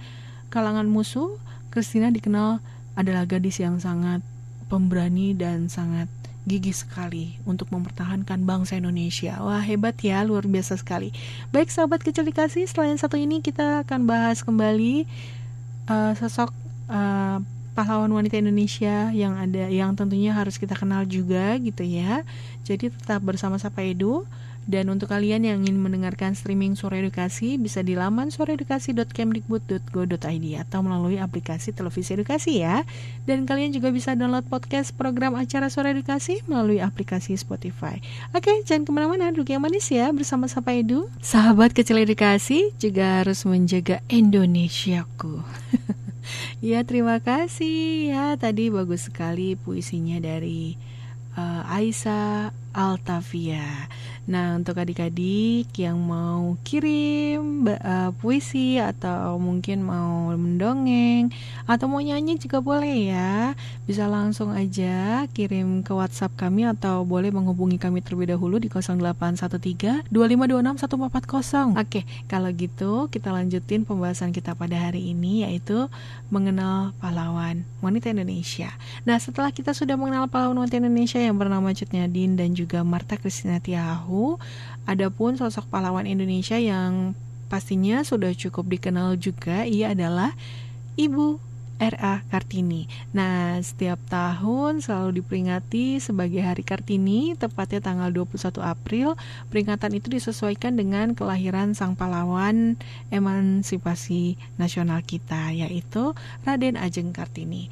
kalangan 0.55 0.87
musuh 0.87 1.43
Christina 1.73 2.13
dikenal 2.13 2.61
adalah 2.93 3.25
gadis 3.25 3.57
yang 3.57 3.81
sangat 3.81 4.21
pemberani 4.69 5.33
dan 5.33 5.73
sangat 5.73 6.13
gigih 6.45 6.75
sekali 6.75 7.39
untuk 7.47 7.71
mempertahankan 7.71 8.43
bangsa 8.43 8.77
Indonesia. 8.77 9.39
Wah, 9.41 9.63
hebat 9.63 9.95
ya, 10.03 10.21
luar 10.27 10.45
biasa 10.45 10.77
sekali. 10.77 11.15
Baik, 11.55 11.71
sahabat 11.71 12.03
kecil 12.03 12.27
dikasih, 12.29 12.67
selain 12.67 12.99
satu 12.99 13.15
ini 13.15 13.41
kita 13.41 13.87
akan 13.87 14.05
bahas 14.05 14.43
kembali 14.43 15.07
uh, 15.87 16.13
sosok 16.19 16.51
uh, 16.91 17.39
pahlawan 17.73 18.11
wanita 18.13 18.37
Indonesia 18.37 19.09
yang 19.15 19.39
ada 19.39 19.71
yang 19.71 19.97
tentunya 19.97 20.35
harus 20.37 20.61
kita 20.61 20.77
kenal 20.77 21.09
juga 21.09 21.57
gitu 21.57 21.87
ya. 21.87 22.27
Jadi 22.67 22.93
tetap 22.93 23.25
bersama 23.25 23.57
Sapa 23.57 23.81
Edu 23.81 24.29
dan 24.71 24.95
untuk 24.95 25.11
kalian 25.11 25.43
yang 25.43 25.67
ingin 25.67 25.83
mendengarkan 25.83 26.39
streaming 26.39 26.79
Suara 26.79 27.03
Edukasi 27.03 27.59
bisa 27.59 27.83
di 27.83 27.99
laman 27.99 28.31
suaraedukasi.kemdikbud.go.id 28.31 30.47
atau 30.63 30.87
melalui 30.87 31.19
aplikasi 31.19 31.75
televisi 31.75 32.15
edukasi 32.15 32.63
ya. 32.63 32.87
Dan 33.27 33.43
kalian 33.47 33.73
juga 33.75 33.91
bisa 33.91 34.15
download 34.15 34.47
podcast 34.47 34.95
program 34.95 35.35
acara 35.35 35.67
Suara 35.67 35.91
Edukasi 35.91 36.47
melalui 36.47 36.79
aplikasi 36.79 37.35
Spotify. 37.35 37.99
Oke, 38.31 38.63
jangan 38.63 38.87
ke 38.87 38.95
mana-mana, 38.95 39.35
duduk 39.35 39.51
yang 39.51 39.67
manis 39.67 39.91
ya 39.91 40.15
bersama 40.15 40.47
Sapa 40.47 40.79
Edu. 40.79 41.11
Sahabat 41.19 41.75
kecil 41.75 41.99
edukasi 42.03 42.75
juga 42.79 43.23
harus 43.23 43.43
menjaga 43.43 43.99
Indonesiaku. 44.07 45.43
ya, 46.71 46.87
terima 46.87 47.19
kasih 47.19 48.15
ya. 48.15 48.39
Tadi 48.39 48.71
bagus 48.71 49.11
sekali 49.11 49.59
puisinya 49.59 50.23
dari 50.23 50.79
uh, 51.37 51.63
Aisyah 51.69 52.53
Altavia. 52.73 53.89
Nah, 54.23 54.55
untuk 54.55 54.79
adik-adik 54.79 55.75
yang 55.75 55.99
mau 55.99 56.55
kirim 56.63 57.67
uh, 57.67 58.15
puisi 58.23 58.79
atau 58.79 59.35
mungkin 59.43 59.83
mau 59.83 60.31
mendongeng 60.39 61.35
atau 61.67 61.91
mau 61.91 61.99
nyanyi 61.99 62.39
juga 62.39 62.63
boleh 62.63 63.11
ya. 63.11 63.59
Bisa 63.83 64.07
langsung 64.07 64.55
aja 64.55 65.27
kirim 65.35 65.83
ke 65.83 65.91
WhatsApp 65.91 66.39
kami 66.39 66.71
atau 66.71 67.03
boleh 67.03 67.35
menghubungi 67.35 67.83
kami 67.83 67.99
terlebih 67.99 68.39
dahulu 68.39 68.63
di 68.63 68.71
0813 68.71 70.07
2526 70.07 71.75
140. 71.75 71.83
Oke, 71.83 72.07
kalau 72.31 72.51
gitu 72.55 73.11
kita 73.11 73.35
lanjutin 73.35 73.83
pembahasan 73.83 74.31
kita 74.31 74.55
pada 74.55 74.79
hari 74.79 75.11
ini 75.11 75.43
yaitu 75.43 75.91
mengenal 76.31 76.95
pahlawan 77.03 77.67
wanita 77.83 78.15
Indonesia. 78.15 78.71
Nah, 79.03 79.19
setelah 79.19 79.51
kita 79.51 79.75
sudah 79.75 79.99
mengenal 79.99 80.31
pahlawan 80.31 80.63
wanita 80.63 80.79
Indonesia 80.79 81.19
yang 81.19 81.35
bernama 81.35 81.75
Cut 81.75 81.91
Nyadin 81.91 82.39
dan 82.39 82.55
juga 82.55 82.87
Marta 82.87 83.19
Kristina 83.19 83.59
Tiahu 83.59 84.12
tahu, 84.13 84.37
adapun 84.85 85.41
sosok 85.41 85.73
pahlawan 85.73 86.05
Indonesia 86.05 86.61
yang 86.61 87.17
pastinya 87.49 88.05
sudah 88.05 88.37
cukup 88.37 88.69
dikenal 88.69 89.17
juga, 89.17 89.65
ia 89.65 89.97
adalah 89.97 90.37
Ibu 91.01 91.41
R.A. 91.83 92.23
Kartini. 92.29 92.87
Nah, 93.11 93.59
setiap 93.59 93.99
tahun 94.07 94.85
selalu 94.85 95.25
diperingati 95.25 95.99
sebagai 95.99 96.45
Hari 96.45 96.63
Kartini, 96.63 97.35
tepatnya 97.35 97.83
tanggal 97.83 98.13
21 98.13 98.61
April. 98.63 99.19
Peringatan 99.51 99.97
itu 99.97 100.13
disesuaikan 100.13 100.79
dengan 100.79 101.17
kelahiran 101.17 101.75
sang 101.75 101.97
pahlawan 101.97 102.79
emansipasi 103.11 104.39
nasional 104.61 105.03
kita, 105.03 105.51
yaitu 105.51 106.15
Raden 106.47 106.79
Ajeng 106.79 107.11
Kartini. 107.11 107.67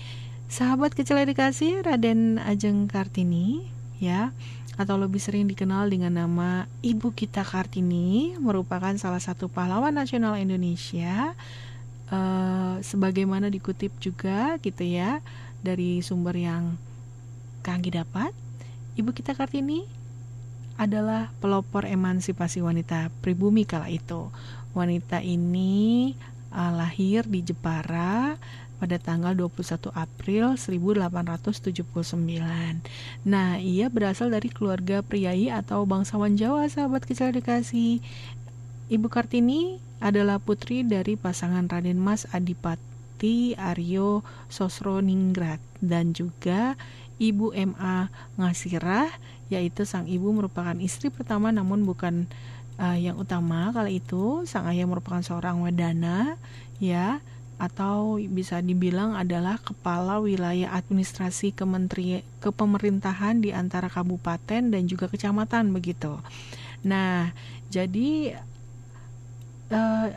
Sahabat 0.50 0.98
kecil 0.98 1.22
edukasi, 1.22 1.78
Raden 1.78 2.42
Ajeng 2.42 2.90
Kartini, 2.90 3.70
ya, 4.02 4.34
atau 4.80 4.96
lebih 4.96 5.20
sering 5.20 5.44
dikenal 5.44 5.92
dengan 5.92 6.24
nama 6.24 6.64
Ibu 6.80 7.12
Kita 7.12 7.44
Kartini 7.44 8.32
merupakan 8.40 8.96
salah 8.96 9.20
satu 9.20 9.52
pahlawan 9.52 9.92
nasional 9.92 10.40
Indonesia 10.40 11.36
uh, 12.08 12.80
sebagaimana 12.80 13.52
dikutip 13.52 13.92
juga 14.00 14.56
gitu 14.64 14.80
ya 14.80 15.20
dari 15.60 16.00
sumber 16.00 16.32
yang 16.32 16.80
kami 17.60 17.92
dapat. 17.92 18.32
Ibu 18.96 19.12
Kita 19.12 19.36
Kartini 19.36 19.84
adalah 20.80 21.28
pelopor 21.44 21.84
emansipasi 21.84 22.64
wanita 22.64 23.12
pribumi 23.20 23.68
kala 23.68 23.92
itu. 23.92 24.32
Wanita 24.72 25.20
ini 25.20 26.16
uh, 26.56 26.72
lahir 26.72 27.28
di 27.28 27.44
Jepara 27.44 28.40
pada 28.80 28.96
tanggal 28.96 29.36
21 29.36 29.92
April 29.92 30.56
1879. 30.56 32.16
Nah, 33.28 33.60
ia 33.60 33.92
berasal 33.92 34.32
dari 34.32 34.48
keluarga 34.48 35.04
priai 35.04 35.52
atau 35.52 35.84
bangsawan 35.84 36.40
Jawa, 36.40 36.64
sahabat 36.72 37.04
kecil 37.04 37.36
dikasih. 37.36 38.00
Ibu 38.88 39.06
Kartini 39.12 39.78
adalah 40.00 40.40
putri 40.40 40.80
dari 40.80 41.20
pasangan 41.20 41.68
Raden 41.68 42.00
Mas 42.00 42.24
Adipati 42.32 43.52
Aryo 43.60 44.24
Sosroningrat 44.48 45.60
dan 45.84 46.16
juga 46.16 46.80
Ibu 47.20 47.52
MA 47.52 48.08
Ngasirah, 48.40 49.12
yaitu 49.52 49.84
sang 49.84 50.08
ibu 50.08 50.32
merupakan 50.32 50.72
istri 50.80 51.12
pertama 51.12 51.52
namun 51.52 51.84
bukan 51.84 52.24
uh, 52.80 52.96
yang 52.96 53.20
utama 53.20 53.68
kala 53.76 53.92
itu. 53.92 54.48
Sang 54.48 54.64
ayah 54.72 54.88
merupakan 54.88 55.20
seorang 55.20 55.60
wadana, 55.60 56.40
ya 56.80 57.20
atau 57.60 58.16
bisa 58.16 58.64
dibilang 58.64 59.12
adalah 59.12 59.60
kepala 59.60 60.16
wilayah 60.16 60.72
administrasi 60.72 61.52
kementeri 61.52 62.24
kepemerintahan 62.40 63.44
di 63.44 63.52
antara 63.52 63.92
kabupaten 63.92 64.72
dan 64.72 64.82
juga 64.88 65.12
kecamatan 65.12 65.68
begitu. 65.68 66.16
Nah, 66.80 67.36
jadi 67.68 68.40
uh, 69.68 70.08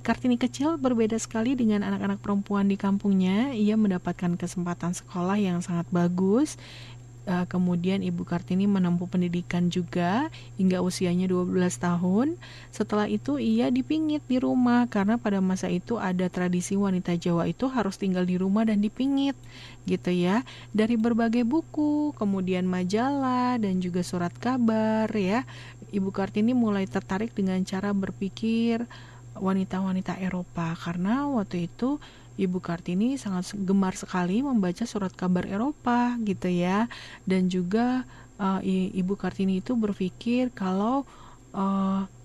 Kartini 0.00 0.40
kecil 0.40 0.80
berbeda 0.80 1.20
sekali 1.20 1.52
dengan 1.52 1.84
anak-anak 1.84 2.24
perempuan 2.24 2.66
di 2.72 2.80
kampungnya. 2.80 3.52
Ia 3.52 3.76
mendapatkan 3.76 4.32
kesempatan 4.40 4.96
sekolah 4.96 5.36
yang 5.36 5.60
sangat 5.60 5.84
bagus 5.92 6.56
uh, 7.30 7.46
kemudian 7.46 8.02
Ibu 8.02 8.26
Kartini 8.26 8.66
menempuh 8.66 9.06
pendidikan 9.06 9.70
juga 9.70 10.26
hingga 10.58 10.82
usianya 10.82 11.30
12 11.30 11.54
tahun. 11.78 12.34
Setelah 12.74 13.06
itu 13.06 13.38
ia 13.38 13.70
dipingit 13.70 14.26
di 14.26 14.42
rumah 14.42 14.90
karena 14.90 15.14
pada 15.16 15.38
masa 15.38 15.70
itu 15.70 15.96
ada 15.96 16.26
tradisi 16.26 16.74
wanita 16.74 17.14
Jawa 17.14 17.46
itu 17.46 17.70
harus 17.70 17.94
tinggal 17.94 18.26
di 18.26 18.34
rumah 18.34 18.66
dan 18.66 18.82
dipingit 18.82 19.38
gitu 19.86 20.10
ya. 20.10 20.42
Dari 20.74 20.98
berbagai 20.98 21.46
buku, 21.46 22.12
kemudian 22.18 22.66
majalah 22.66 23.56
dan 23.62 23.78
juga 23.78 24.02
surat 24.02 24.34
kabar 24.34 25.06
ya. 25.14 25.46
Ibu 25.94 26.10
Kartini 26.10 26.52
mulai 26.52 26.90
tertarik 26.90 27.30
dengan 27.32 27.62
cara 27.62 27.94
berpikir 27.94 28.84
wanita-wanita 29.38 30.18
Eropa 30.18 30.74
karena 30.74 31.24
waktu 31.30 31.70
itu 31.70 32.02
Ibu 32.38 32.62
Kartini 32.62 33.18
sangat 33.18 33.54
gemar 33.54 33.98
sekali 33.98 34.42
membaca 34.44 34.86
surat 34.86 35.10
kabar 35.14 35.48
Eropa 35.48 36.14
gitu 36.22 36.46
ya 36.46 36.86
dan 37.26 37.50
juga 37.50 38.04
uh, 38.38 38.60
Ibu 38.62 39.14
Kartini 39.18 39.58
itu 39.64 39.74
berpikir 39.74 40.52
kalau 40.54 41.04
wanita 41.50 42.18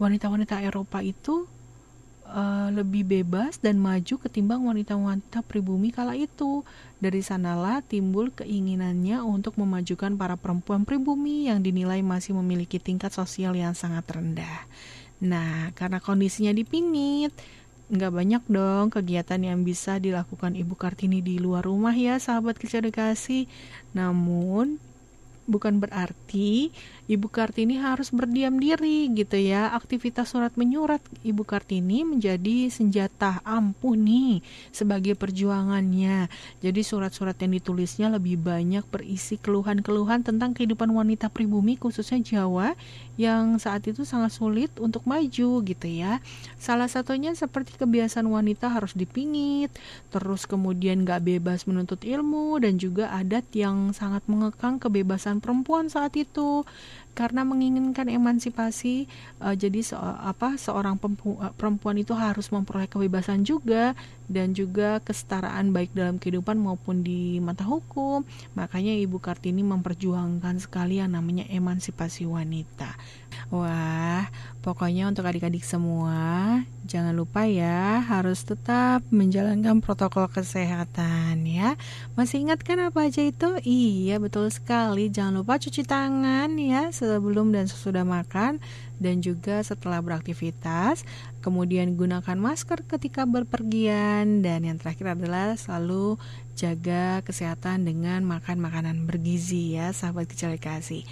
wanita-wanita 0.00 0.64
Eropa 0.64 1.00
itu 1.04 1.48
uh, 2.30 2.68
lebih 2.72 3.04
bebas 3.04 3.58
dan 3.58 3.76
maju 3.76 4.16
ketimbang 4.22 4.62
wanita-wanita 4.64 5.42
pribumi 5.44 5.90
kala 5.90 6.14
itu. 6.16 6.62
Dari 7.00 7.20
sanalah 7.24 7.80
timbul 7.84 8.32
keinginannya 8.32 9.20
untuk 9.24 9.56
memajukan 9.56 10.14
para 10.16 10.36
perempuan 10.36 10.84
pribumi 10.84 11.48
yang 11.48 11.60
dinilai 11.60 12.00
masih 12.04 12.36
memiliki 12.38 12.76
tingkat 12.76 13.12
sosial 13.12 13.56
yang 13.56 13.72
sangat 13.72 14.04
rendah. 14.08 14.68
Nah, 15.20 15.72
karena 15.76 16.00
kondisinya 16.00 16.52
dipingit, 16.56 17.32
nggak 17.90 18.12
banyak 18.14 18.42
dong 18.46 18.94
kegiatan 18.94 19.42
yang 19.42 19.66
bisa 19.66 19.98
dilakukan 19.98 20.54
Ibu 20.54 20.78
Kartini 20.78 21.18
di 21.18 21.42
luar 21.42 21.66
rumah 21.66 21.92
ya 21.92 22.22
sahabat 22.22 22.54
kecil. 22.56 22.86
Namun 23.92 24.78
bukan 25.50 25.82
berarti 25.82 26.70
Ibu 27.10 27.26
Kartini 27.26 27.74
harus 27.82 28.14
berdiam 28.14 28.54
diri 28.62 29.10
gitu 29.10 29.34
ya. 29.34 29.74
Aktivitas 29.74 30.30
surat 30.30 30.54
menyurat 30.54 31.02
Ibu 31.26 31.42
Kartini 31.42 32.06
menjadi 32.06 32.70
senjata 32.70 33.42
ampuh 33.42 33.98
nih 33.98 34.46
sebagai 34.70 35.18
perjuangannya. 35.18 36.30
Jadi 36.62 36.80
surat-surat 36.86 37.34
yang 37.42 37.58
ditulisnya 37.58 38.14
lebih 38.14 38.38
banyak 38.38 38.86
berisi 38.86 39.42
keluhan-keluhan 39.42 40.22
tentang 40.22 40.54
kehidupan 40.54 40.86
wanita 40.94 41.34
pribumi 41.34 41.74
khususnya 41.74 42.22
Jawa 42.22 42.78
yang 43.18 43.58
saat 43.58 43.90
itu 43.90 44.06
sangat 44.06 44.30
sulit 44.30 44.70
untuk 44.78 45.02
maju 45.02 45.66
gitu 45.66 45.86
ya. 45.90 46.22
Salah 46.62 46.86
satunya 46.86 47.34
seperti 47.34 47.74
kebiasaan 47.74 48.30
wanita 48.30 48.70
harus 48.70 48.94
dipingit, 48.94 49.74
terus 50.14 50.46
kemudian 50.46 51.02
gak 51.02 51.26
bebas 51.26 51.66
menuntut 51.66 52.06
ilmu 52.06 52.62
dan 52.62 52.78
juga 52.78 53.10
adat 53.10 53.50
yang 53.50 53.90
sangat 53.90 54.22
mengekang 54.30 54.78
kebebasan 54.78 55.42
perempuan 55.42 55.90
saat 55.90 56.14
itu 56.14 56.62
karena 57.12 57.44
menginginkan 57.44 58.08
emansipasi 58.08 59.10
uh, 59.42 59.52
jadi 59.52 59.80
se 59.84 59.94
apa 60.00 60.56
seorang 60.56 60.96
eh, 60.96 61.52
perempuan 61.54 62.00
itu 62.00 62.16
harus 62.16 62.48
memperoleh 62.48 62.88
kebebasan 62.88 63.44
juga 63.44 63.92
dan 64.30 64.54
juga 64.54 65.02
kesetaraan 65.02 65.74
baik 65.74 65.90
dalam 65.92 66.16
kehidupan 66.22 66.54
maupun 66.56 67.02
di 67.02 67.42
mata 67.42 67.66
hukum. 67.66 68.22
Makanya 68.54 68.94
Ibu 68.94 69.18
Kartini 69.18 69.66
memperjuangkan 69.66 70.62
sekali 70.62 71.02
yang 71.02 71.12
namanya 71.18 71.44
emansipasi 71.50 72.24
wanita 72.30 72.94
wah 73.48 74.28
pokoknya 74.60 75.08
untuk 75.08 75.24
adik-adik 75.24 75.64
semua 75.64 76.60
jangan 76.84 77.14
lupa 77.16 77.46
ya 77.46 78.02
harus 78.04 78.42
tetap 78.44 79.06
menjalankan 79.08 79.80
protokol 79.80 80.28
kesehatan 80.28 81.46
ya 81.46 81.78
masih 82.18 82.44
ingat 82.44 82.60
kan 82.66 82.82
apa 82.82 83.08
aja 83.08 83.24
itu 83.24 83.56
iya 83.64 84.20
betul 84.20 84.50
sekali 84.52 85.08
jangan 85.08 85.42
lupa 85.42 85.56
cuci 85.56 85.86
tangan 85.86 86.54
ya 86.60 86.90
sebelum 86.90 87.54
dan 87.54 87.70
sesudah 87.70 88.04
makan 88.04 88.60
dan 89.00 89.24
juga 89.24 89.64
setelah 89.64 90.04
beraktivitas. 90.04 91.08
Kemudian 91.40 91.96
gunakan 91.96 92.36
masker 92.36 92.84
ketika 92.84 93.24
berpergian 93.24 94.44
dan 94.44 94.68
yang 94.68 94.76
terakhir 94.76 95.16
adalah 95.16 95.56
selalu 95.56 96.20
jaga 96.52 97.24
kesehatan 97.24 97.88
dengan 97.88 98.20
makan 98.28 98.60
makanan 98.60 99.08
bergizi 99.08 99.80
ya, 99.80 99.96
sahabat 99.96 100.28
kecil 100.28 100.52
kasih. 100.60 101.08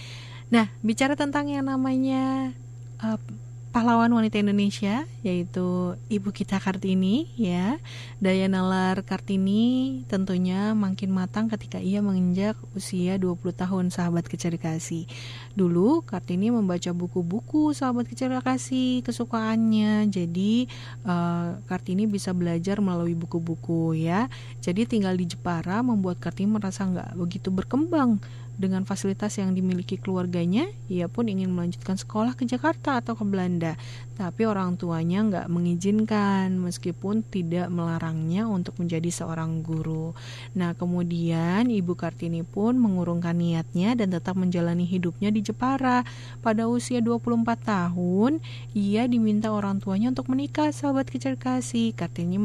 Nah, 0.48 0.72
bicara 0.80 1.12
tentang 1.12 1.52
yang 1.52 1.68
namanya 1.68 2.56
uh, 3.04 3.20
pahlawan 3.68 4.08
wanita 4.11 4.40
Indonesia 4.40 5.04
yaitu 5.20 5.94
ibu 6.08 6.32
kita 6.32 6.56
Kartini 6.56 7.28
ya. 7.37 7.76
Daya 8.18 8.48
Nalar 8.48 9.04
Kartini 9.04 10.02
tentunya 10.08 10.72
makin 10.72 11.12
matang 11.12 11.46
ketika 11.52 11.78
ia 11.78 12.00
menginjak 12.00 12.56
usia 12.72 13.20
20 13.20 13.38
tahun 13.52 13.84
sahabat 13.92 14.24
kecil 14.26 14.56
kasih 14.56 15.04
dulu 15.52 16.00
Kartini 16.02 16.48
membaca 16.48 16.90
buku-buku 16.96 17.76
sahabat 17.76 18.08
kecil 18.08 18.32
kasih 18.40 19.04
kesukaannya. 19.04 20.08
Jadi 20.08 20.66
uh, 21.04 21.61
Kartini 21.68 22.08
bisa 22.08 22.32
belajar 22.32 22.80
melalui 22.80 23.12
buku-buku 23.14 23.94
ya. 23.94 24.32
Jadi 24.64 24.88
tinggal 24.88 25.14
di 25.14 25.28
Jepara 25.28 25.84
membuat 25.84 26.18
Kartini 26.18 26.56
merasa 26.56 26.88
nggak 26.88 27.20
begitu 27.20 27.52
berkembang 27.52 28.16
dengan 28.59 28.83
fasilitas 28.83 29.38
yang 29.38 29.55
dimiliki 29.55 29.94
keluarganya, 29.97 30.66
ia 30.90 31.07
pun 31.07 31.31
ingin 31.31 31.55
melanjutkan 31.55 31.94
sekolah 31.94 32.35
ke 32.35 32.42
Jakarta 32.42 32.99
atau 32.99 33.14
ke 33.14 33.23
Belanda. 33.23 33.79
Tapi 34.18 34.51
orang 34.51 34.75
tuanya 34.75 35.23
nggak 35.23 35.47
mengizinkan, 35.47 36.59
meskipun 36.59 37.23
tidak 37.23 37.71
melarangnya 37.71 38.51
untuk 38.51 38.75
menjadi 38.83 39.07
seorang 39.14 39.62
guru. 39.62 40.11
Nah, 40.59 40.75
kemudian 40.75 41.71
Ibu 41.71 41.94
Kartini 41.94 42.42
pun 42.42 42.75
mengurungkan 42.83 43.38
niatnya 43.38 43.94
dan 43.94 44.11
tetap 44.11 44.35
menjalani 44.35 44.83
hidupnya 44.83 45.31
di 45.31 45.38
Jepara. 45.38 46.03
Pada 46.42 46.66
usia 46.66 46.99
24 46.99 47.62
tahun, 47.62 48.42
ia 48.75 49.07
diminta 49.07 49.55
orang 49.55 49.79
tuanya 49.79 50.11
untuk 50.11 50.27
menikah, 50.35 50.75
sahabat 50.75 51.07
kecil 51.07 51.38
kasih. 51.38 51.94
Kartini 51.94 52.42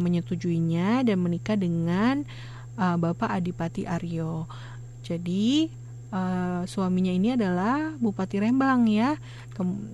menyetujuinya 0.00 1.04
dan 1.04 1.20
menikah 1.20 1.60
dengan 1.60 2.24
uh, 2.80 2.96
Bapak 2.96 3.32
Adipati 3.32 3.84
Aryo. 3.84 4.48
Jadi 5.06 5.70
uh, 6.10 6.66
suaminya 6.66 7.14
ini 7.14 7.38
adalah 7.38 7.94
Bupati 8.02 8.42
Rembang 8.42 8.90
ya. 8.90 9.14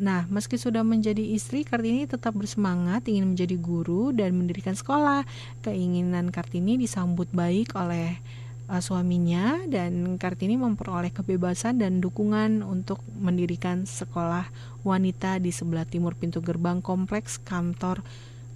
Nah, 0.01 0.25
meski 0.33 0.57
sudah 0.57 0.81
menjadi 0.81 1.20
istri, 1.20 1.68
Kartini 1.68 2.09
tetap 2.09 2.33
bersemangat 2.33 3.07
ingin 3.12 3.37
menjadi 3.37 3.61
guru 3.61 4.16
dan 4.16 4.33
mendirikan 4.33 4.72
sekolah. 4.72 5.29
Keinginan 5.61 6.33
Kartini 6.33 6.81
disambut 6.81 7.29
baik 7.31 7.77
oleh 7.77 8.16
uh, 8.72 8.81
suaminya 8.81 9.61
dan 9.68 10.16
Kartini 10.16 10.57
memperoleh 10.57 11.12
kebebasan 11.12 11.77
dan 11.77 12.01
dukungan 12.01 12.64
untuk 12.64 13.05
mendirikan 13.20 13.85
sekolah 13.85 14.48
wanita 14.83 15.38
di 15.38 15.53
sebelah 15.53 15.85
timur 15.85 16.16
pintu 16.16 16.40
gerbang 16.40 16.81
kompleks 16.81 17.37
kantor 17.37 18.01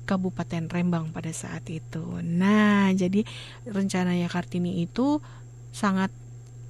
Kabupaten 0.06 0.70
Rembang 0.70 1.10
pada 1.10 1.34
saat 1.34 1.66
itu. 1.66 2.22
Nah, 2.22 2.94
jadi 2.94 3.26
rencananya 3.66 4.30
Kartini 4.30 4.86
itu 4.86 5.18
sangat 5.74 6.14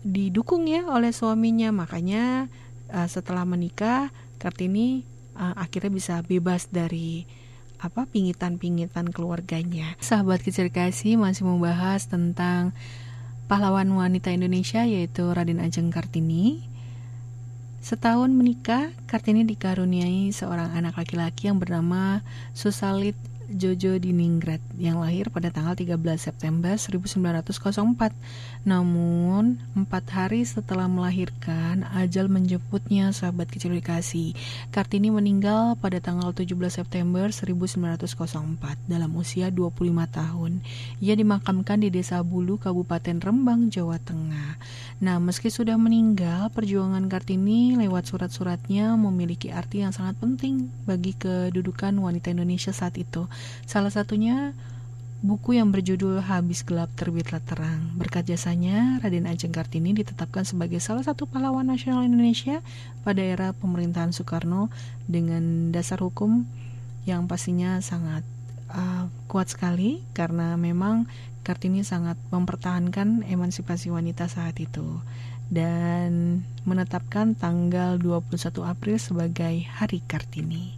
didukung 0.07 0.71
ya 0.71 0.87
oleh 0.87 1.11
suaminya 1.11 1.75
makanya 1.75 2.47
uh, 2.95 3.11
setelah 3.11 3.43
menikah 3.43 4.15
Kartini 4.39 5.03
uh, 5.35 5.59
akhirnya 5.59 5.91
bisa 5.91 6.15
bebas 6.23 6.71
dari 6.71 7.27
apa 7.77 8.09
pingitan-pingitan 8.09 9.13
keluarganya. 9.13 9.99
Sahabat 10.01 10.41
kecil 10.41 10.73
kasih 10.73 11.21
masih 11.21 11.45
membahas 11.45 12.09
tentang 12.09 12.73
pahlawan 13.51 13.91
wanita 13.93 14.33
Indonesia 14.33 14.87
yaitu 14.87 15.27
Raden 15.29 15.61
Ajeng 15.61 15.93
Kartini. 15.93 16.65
Setahun 17.85 18.35
menikah, 18.35 18.91
Kartini 19.07 19.47
dikaruniai 19.47 20.35
seorang 20.35 20.75
anak 20.75 20.99
laki-laki 20.99 21.47
yang 21.47 21.63
bernama 21.63 22.27
Susalit 22.51 23.15
Jojo 23.47 23.95
Diningrat 24.03 24.59
yang 24.75 24.99
lahir 24.99 25.31
pada 25.31 25.55
tanggal 25.55 25.79
13 25.79 25.97
September 26.19 26.75
1904. 26.75 28.13
Namun, 28.67 29.63
empat 29.79 30.05
hari 30.11 30.43
setelah 30.43 30.91
melahirkan, 30.91 31.87
ajal 31.95 32.27
menjemputnya 32.27 33.15
sahabat 33.15 33.47
kecil 33.47 33.79
dikasih. 33.79 34.35
Kartini 34.75 35.15
meninggal 35.15 35.79
pada 35.79 36.03
tanggal 36.03 36.35
17 36.35 36.51
September 36.83 37.31
1904 37.31 38.11
dalam 38.91 39.11
usia 39.15 39.55
25 39.55 40.11
tahun. 40.11 40.67
Ia 40.99 41.15
dimakamkan 41.15 41.87
di 41.87 41.95
Desa 41.95 42.19
Bulu, 42.27 42.59
Kabupaten 42.59 43.23
Rembang, 43.23 43.71
Jawa 43.71 44.03
Tengah. 44.03 44.59
Nah, 44.99 45.23
meski 45.23 45.53
sudah 45.53 45.79
meninggal, 45.79 46.51
perjuangan 46.51 47.07
Kartini 47.07 47.79
lewat 47.79 48.11
surat-suratnya 48.11 48.99
memiliki 48.99 49.55
arti 49.55 49.87
yang 49.87 49.95
sangat 49.95 50.19
penting 50.19 50.73
bagi 50.89 51.15
kedudukan 51.15 51.95
wanita 51.95 52.35
Indonesia 52.35 52.75
saat 52.75 52.99
itu. 52.99 53.29
Salah 53.65 53.91
satunya 53.91 54.57
buku 55.25 55.57
yang 55.57 55.73
berjudul 55.73 56.21
Habis 56.21 56.63
Gelap 56.63 56.93
Terbitlah 56.95 57.41
Terang. 57.41 57.97
Berkat 57.97 58.29
jasanya, 58.29 59.01
Raden 59.01 59.27
Ajeng 59.27 59.51
Kartini 59.51 59.97
ditetapkan 59.97 60.45
sebagai 60.45 60.79
salah 60.79 61.03
satu 61.03 61.25
pahlawan 61.25 61.67
nasional 61.67 62.05
Indonesia 62.05 62.61
pada 63.03 63.25
era 63.25 63.57
pemerintahan 63.57 64.13
Soekarno 64.13 64.69
dengan 65.09 65.73
dasar 65.73 66.05
hukum 66.05 66.45
yang 67.09 67.31
pastinya 67.31 67.81
sangat 67.81 68.23
uh, 68.71 69.09
kuat 69.31 69.51
sekali 69.51 70.03
karena 70.13 70.59
memang 70.59 71.07
Kartini 71.47 71.87
sangat 71.87 72.19
mempertahankan 72.35 73.23
emansipasi 73.23 73.87
wanita 73.95 74.27
saat 74.27 74.59
itu 74.59 74.99
dan 75.47 76.43
menetapkan 76.67 77.39
tanggal 77.39 78.03
21 78.03 78.67
April 78.67 78.99
sebagai 78.99 79.63
Hari 79.79 80.03
Kartini. 80.03 80.75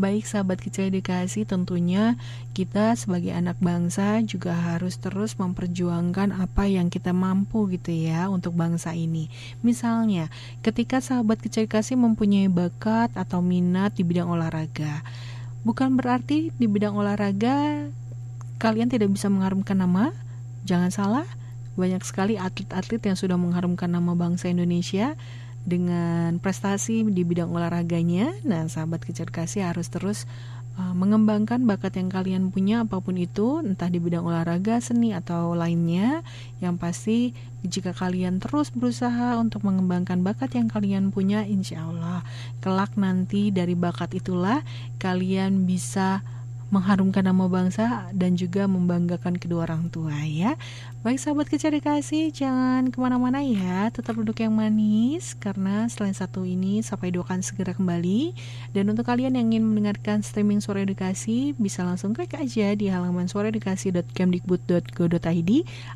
Baik 0.00 0.24
sahabat 0.24 0.64
kecil 0.64 0.88
edukasi, 0.88 1.44
tentunya 1.44 2.16
kita 2.56 2.96
sebagai 2.96 3.36
anak 3.36 3.60
bangsa 3.60 4.24
juga 4.24 4.56
harus 4.56 4.96
terus 4.96 5.36
memperjuangkan 5.36 6.40
apa 6.40 6.64
yang 6.64 6.88
kita 6.88 7.12
mampu 7.12 7.68
gitu 7.68 7.92
ya 7.92 8.32
untuk 8.32 8.56
bangsa 8.56 8.96
ini. 8.96 9.28
Misalnya, 9.60 10.32
ketika 10.64 11.04
sahabat 11.04 11.44
kecil 11.44 11.68
edukasi 11.68 12.00
mempunyai 12.00 12.48
bakat 12.48 13.12
atau 13.12 13.44
minat 13.44 13.92
di 13.92 14.00
bidang 14.00 14.32
olahraga, 14.32 15.04
bukan 15.68 16.00
berarti 16.00 16.48
di 16.56 16.64
bidang 16.64 16.96
olahraga 16.96 17.84
kalian 18.56 18.88
tidak 18.88 19.12
bisa 19.12 19.28
mengharumkan 19.28 19.84
nama. 19.84 20.16
Jangan 20.64 20.88
salah, 20.88 21.28
banyak 21.76 22.00
sekali 22.08 22.40
atlet-atlet 22.40 23.04
yang 23.04 23.20
sudah 23.20 23.36
mengharumkan 23.36 23.92
nama 23.92 24.16
bangsa 24.16 24.48
Indonesia 24.48 25.12
dengan 25.64 26.40
prestasi 26.40 27.04
di 27.04 27.22
bidang 27.22 27.52
olahraganya. 27.52 28.32
Nah, 28.46 28.66
sahabat 28.66 29.04
kecil 29.04 29.28
kasih 29.28 29.68
harus 29.68 29.92
terus 29.92 30.24
uh, 30.80 30.94
mengembangkan 30.96 31.62
bakat 31.68 32.00
yang 32.00 32.08
kalian 32.08 32.48
punya 32.48 32.84
apa 32.84 32.98
pun 33.04 33.20
itu, 33.20 33.60
entah 33.60 33.92
di 33.92 34.00
bidang 34.00 34.24
olahraga, 34.24 34.80
seni 34.80 35.12
atau 35.12 35.52
lainnya. 35.52 36.24
Yang 36.64 36.74
pasti 36.80 37.18
jika 37.60 37.92
kalian 37.92 38.40
terus 38.40 38.72
berusaha 38.72 39.36
untuk 39.36 39.62
mengembangkan 39.68 40.24
bakat 40.24 40.56
yang 40.56 40.72
kalian 40.72 41.12
punya, 41.12 41.44
insya 41.44 41.84
Allah 41.84 42.24
kelak 42.64 42.96
nanti 42.96 43.52
dari 43.52 43.76
bakat 43.76 44.16
itulah 44.16 44.64
kalian 44.96 45.68
bisa 45.68 46.24
mengharumkan 46.70 47.26
nama 47.26 47.50
bangsa 47.50 48.06
dan 48.14 48.38
juga 48.38 48.70
membanggakan 48.70 49.36
kedua 49.36 49.66
orang 49.66 49.90
tua 49.90 50.14
ya. 50.22 50.54
Baik 51.00 51.16
sahabat 51.16 51.48
kecil 51.48 51.72
dikasih, 51.80 52.28
jangan 52.28 52.92
ke 52.92 53.00
mana-mana 53.00 53.40
ya, 53.40 53.88
tetap 53.88 54.20
duduk 54.20 54.36
yang 54.44 54.52
manis 54.52 55.32
karena 55.32 55.88
selain 55.88 56.12
satu 56.12 56.44
ini 56.44 56.84
sampai 56.84 57.08
dua 57.08 57.24
akan 57.24 57.40
segera 57.40 57.72
kembali. 57.72 58.36
Dan 58.76 58.92
untuk 58.92 59.08
kalian 59.08 59.32
yang 59.32 59.48
ingin 59.48 59.64
mendengarkan 59.64 60.20
streaming 60.20 60.60
suara 60.60 60.84
edukasi, 60.84 61.56
bisa 61.56 61.88
langsung 61.88 62.12
klik 62.12 62.36
aja 62.36 62.76
di 62.76 62.92
halaman 62.92 63.32
suaraedukasi.kemdikbud.go.id 63.32 65.50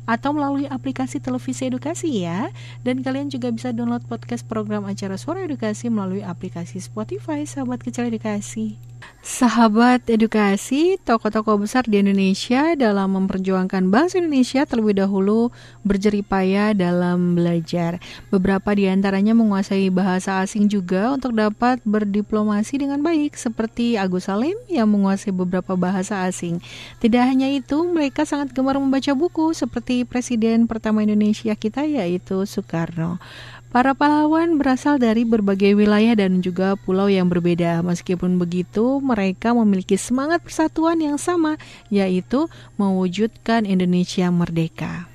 atau 0.09 0.29
melalui 0.33 0.65
aplikasi 0.73 1.21
televisi 1.21 1.69
edukasi 1.69 2.25
ya. 2.25 2.49
Dan 2.81 3.05
kalian 3.05 3.29
juga 3.29 3.53
bisa 3.53 3.69
download 3.69 4.09
podcast 4.09 4.41
program 4.49 4.89
acara 4.89 5.21
suara 5.21 5.45
edukasi 5.45 5.85
melalui 5.85 6.25
aplikasi 6.25 6.81
Spotify, 6.81 7.45
sahabat 7.45 7.85
kecil 7.85 8.09
edukasi. 8.09 8.81
Sahabat 9.25 10.05
edukasi, 10.05 11.01
tokoh-tokoh 11.01 11.65
besar 11.65 11.81
di 11.89 11.97
Indonesia 11.97 12.77
dalam 12.77 13.17
memperjuangkan 13.17 13.89
bangsa 13.89 14.21
Indonesia 14.21 14.69
terlebih 14.69 14.94
dahulu 14.95 15.51
berjeripaya 15.83 16.71
dalam 16.71 17.35
belajar. 17.35 17.99
Beberapa 18.31 18.71
di 18.71 18.87
antaranya 18.87 19.35
menguasai 19.35 19.91
bahasa 19.91 20.39
asing 20.39 20.71
juga 20.71 21.11
untuk 21.11 21.35
dapat 21.35 21.83
berdiplomasi 21.83 22.79
dengan 22.79 23.03
baik, 23.03 23.35
seperti 23.35 23.99
Agus 23.99 24.31
Salim 24.31 24.55
yang 24.71 24.87
menguasai 24.87 25.35
beberapa 25.35 25.75
bahasa 25.75 26.23
asing. 26.23 26.63
Tidak 27.03 27.21
hanya 27.21 27.51
itu, 27.51 27.83
mereka 27.83 28.23
sangat 28.23 28.55
gemar 28.55 28.79
membaca 28.79 29.11
buku 29.11 29.51
seperti 29.51 30.07
Presiden 30.07 30.65
pertama 30.65 31.03
Indonesia 31.03 31.51
kita 31.53 31.83
yaitu 31.83 32.47
Soekarno. 32.47 33.19
Para 33.75 33.91
pahlawan 33.91 34.55
berasal 34.55 35.03
dari 35.03 35.27
berbagai 35.27 35.75
wilayah 35.75 36.15
dan 36.15 36.39
juga 36.39 36.79
pulau 36.79 37.11
yang 37.11 37.27
berbeda. 37.27 37.83
Meskipun 37.83 38.39
begitu, 38.39 39.03
mereka 39.03 39.51
memiliki 39.51 39.99
semangat 39.99 40.39
persatuan 40.47 41.03
yang 41.03 41.19
sama, 41.19 41.59
yaitu 41.91 42.47
mewujudkan 42.79 43.67
Indonesia 43.67 44.31
merdeka. 44.31 45.11